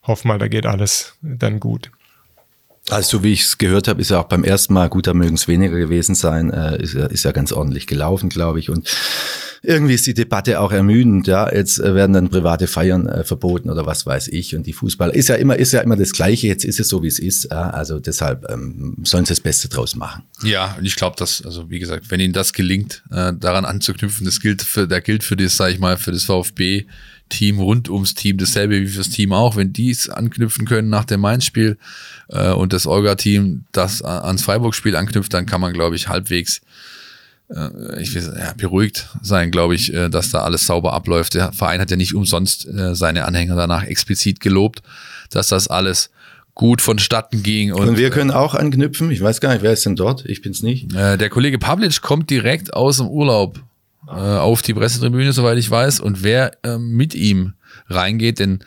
[0.03, 1.91] hoffe mal, da geht alles dann gut.
[2.89, 5.13] Also so wie ich es gehört habe, ist ja auch beim ersten Mal, gut, da
[5.15, 8.69] mögen es weniger gewesen sein, äh, ist, ja, ist ja ganz ordentlich gelaufen, glaube ich.
[8.69, 8.87] Und
[9.63, 11.51] irgendwie ist die Debatte auch ermüdend, ja.
[11.51, 14.55] Jetzt äh, werden dann private Feiern äh, verboten oder was weiß ich.
[14.55, 16.45] Und die Fußballer ist ja immer, ist ja immer das Gleiche.
[16.45, 17.47] Jetzt ist es so, wie es ist.
[17.49, 17.71] Ja?
[17.71, 20.23] Also deshalb ähm, sollen sie das Beste draus machen.
[20.43, 24.25] Ja, und ich glaube, dass, also wie gesagt, wenn ihnen das gelingt, äh, daran anzuknüpfen,
[24.25, 26.85] das gilt für, da gilt für das, sag ich mal, für das VfB.
[27.29, 31.05] Team rund ums Team, dasselbe wie fürs Team auch, wenn die es anknüpfen können nach
[31.05, 31.77] dem Mainz-Spiel
[32.29, 36.61] äh, und das Olga-Team das ans Freiburg-Spiel anknüpft, dann kann man, glaube ich, halbwegs
[37.49, 41.33] äh, ich will, ja, beruhigt sein, glaube ich, äh, dass da alles sauber abläuft.
[41.33, 44.81] Der Verein hat ja nicht umsonst äh, seine Anhänger danach explizit gelobt,
[45.29, 46.09] dass das alles
[46.53, 47.73] gut vonstatten ging.
[47.73, 49.11] Und, und wir können auch anknüpfen.
[49.11, 50.25] Ich weiß gar nicht, wer ist denn dort?
[50.25, 50.93] Ich bin's nicht.
[50.93, 53.59] Äh, der Kollege Pavlic kommt direkt aus dem Urlaub
[54.07, 55.99] äh, auf die Pressetribüne, soweit ich weiß.
[55.99, 57.53] Und wer äh, mit ihm
[57.87, 58.63] reingeht, denn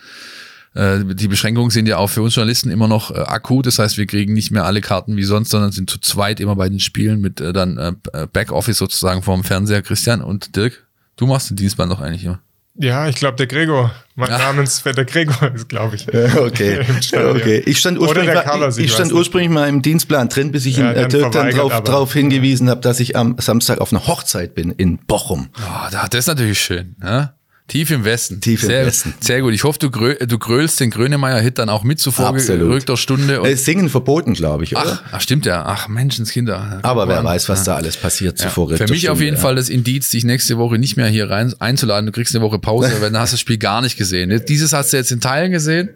[0.74, 3.66] äh, die Beschränkungen sind ja auch für uns Journalisten immer noch äh, akut.
[3.66, 6.57] Das heißt, wir kriegen nicht mehr alle Karten wie sonst, sondern sind zu zweit immer
[6.57, 9.82] bei den Spielen mit äh, dann äh, Backoffice sozusagen vorm Fernseher.
[9.82, 10.86] Christian und Dirk,
[11.16, 12.41] du machst den Dienstplan doch eigentlich immer.
[12.81, 13.93] Ja, ich glaube, der Gregor.
[14.14, 14.39] Mein ja.
[14.39, 16.07] Namensvetter Gregor ist, glaube ich.
[16.39, 16.81] Okay.
[17.12, 17.62] okay.
[17.66, 20.93] Ich stand, ursprünglich mal, ich, ich stand ursprünglich mal im Dienstplan drin, bis ich ja,
[20.93, 24.70] ihn, Dirk dann drauf, drauf hingewiesen habe, dass ich am Samstag auf einer Hochzeit bin
[24.70, 25.49] in Bochum.
[25.61, 26.97] Oh, das ist natürlich schön.
[27.01, 27.33] Ne?
[27.69, 28.41] Tief im Westen.
[28.41, 29.14] Tief sehr, im Westen.
[29.21, 29.53] Sehr gut.
[29.53, 33.43] Ich hoffe, du, grö du grölst den Grönemeyer-Hit dann auch mit zu vorgerückter Stunde.
[33.43, 35.01] Und Singen verboten, glaube ich, oder?
[35.05, 35.64] Ach, ach, stimmt ja.
[35.66, 36.81] Ach, Menschenskinder.
[36.83, 37.75] Aber wer weiß, was ja.
[37.75, 38.49] da alles passiert ja.
[38.49, 38.71] zuvor.
[38.71, 39.43] Für mich Stunde, auf jeden ja.
[39.43, 42.07] Fall das Indiz, dich nächste Woche nicht mehr hier rein einzuladen.
[42.07, 44.43] Du kriegst eine Woche Pause, weil dann hast du das Spiel gar nicht gesehen.
[44.49, 45.91] Dieses hast du jetzt in Teilen gesehen.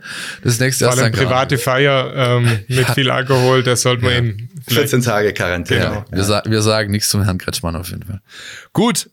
[0.44, 4.50] Das nächste hast du dann private Feier ähm, mit viel Alkohol, das sollte man eben
[4.68, 5.80] 14 Tage Quarantäne.
[5.80, 6.04] Genau.
[6.10, 8.20] Wir, sa wir sagen nichts zum Herrn Kretschmann auf jeden Fall.
[8.74, 9.08] Gut,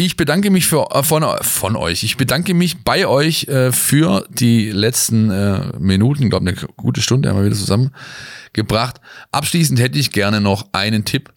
[0.00, 2.04] ich bedanke mich für, äh, von, von euch.
[2.04, 6.22] Ich bedanke mich bei euch äh, für die letzten äh, Minuten.
[6.22, 9.00] Ich glaube, eine gute Stunde haben wir wieder zusammengebracht.
[9.32, 11.32] Abschließend hätte ich gerne noch einen Tipp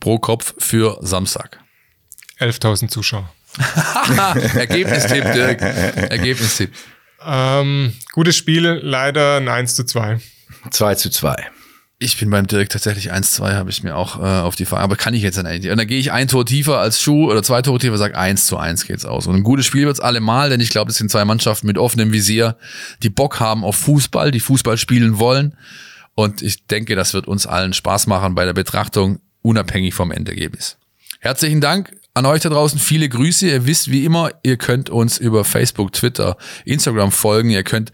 [0.00, 1.60] pro Kopf für Samstag.
[2.40, 3.32] 11.000 Zuschauer.
[4.54, 5.60] Ergebnistipp, Dirk.
[5.60, 6.72] Ergebnistipp.
[7.24, 10.18] Ähm, gutes Spiel, leider ein 1 zu 2.
[10.70, 11.36] 2 zu 2.
[12.02, 14.96] Ich bin beim Dirk tatsächlich 1-2, habe ich mir auch äh, auf die Fahne, aber
[14.96, 15.70] kann ich jetzt dann eigentlich.
[15.70, 18.46] Und dann gehe ich ein Tor tiefer als Schuh oder zwei Tore tiefer, sage 1
[18.46, 19.26] zu 1 geht's aus.
[19.26, 22.10] Und ein gutes Spiel wird's allemal, denn ich glaube, das sind zwei Mannschaften mit offenem
[22.10, 22.56] Visier,
[23.02, 25.58] die Bock haben auf Fußball, die Fußball spielen wollen.
[26.14, 30.78] Und ich denke, das wird uns allen Spaß machen bei der Betrachtung, unabhängig vom Endergebnis.
[31.20, 33.48] Herzlichen Dank an euch da draußen viele Grüße.
[33.48, 37.50] Ihr wisst wie immer, ihr könnt uns über Facebook, Twitter, Instagram folgen.
[37.50, 37.92] Ihr könnt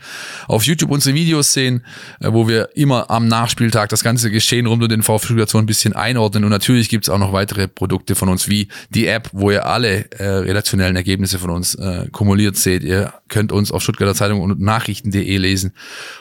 [0.49, 1.85] auf YouTube unsere Videos sehen,
[2.21, 5.67] äh, wo wir immer am Nachspieltag das ganze Geschehen rund um den VfB so ein
[5.67, 6.45] bisschen einordnen.
[6.45, 10.11] Und natürlich gibt's auch noch weitere Produkte von uns, wie die App, wo ihr alle
[10.13, 12.83] äh, redaktionellen Ergebnisse von uns äh, kumuliert seht.
[12.83, 15.73] Ihr könnt uns auf Stuttgarter Zeitung und Nachrichten.de lesen.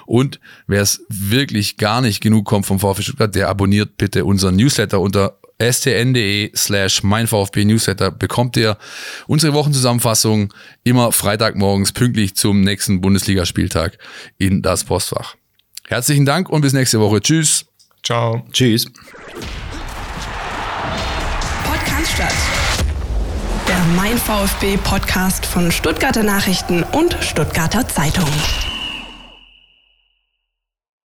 [0.06, 4.58] Und wer es wirklich gar nicht genug kommt vom VfB Stuttgart, der abonniert bitte unseren
[4.58, 8.78] Newsletter unter stn.de slash mein VfB Newsletter bekommt ihr
[9.28, 10.54] unsere Wochenzusammenfassung
[10.84, 13.98] immer Freitagmorgens pünktlich zum nächsten Bundesligaspieltag
[14.38, 15.36] in das Postfach.
[15.88, 17.22] Herzlichen Dank und bis nächste Woche.
[17.22, 17.66] Tschüss.
[18.04, 18.46] Ciao.
[18.52, 18.86] Tschüss.
[21.64, 22.34] Podcast statt.
[23.68, 28.30] Der Mein VfB Podcast von Stuttgarter Nachrichten und Stuttgarter Zeitung.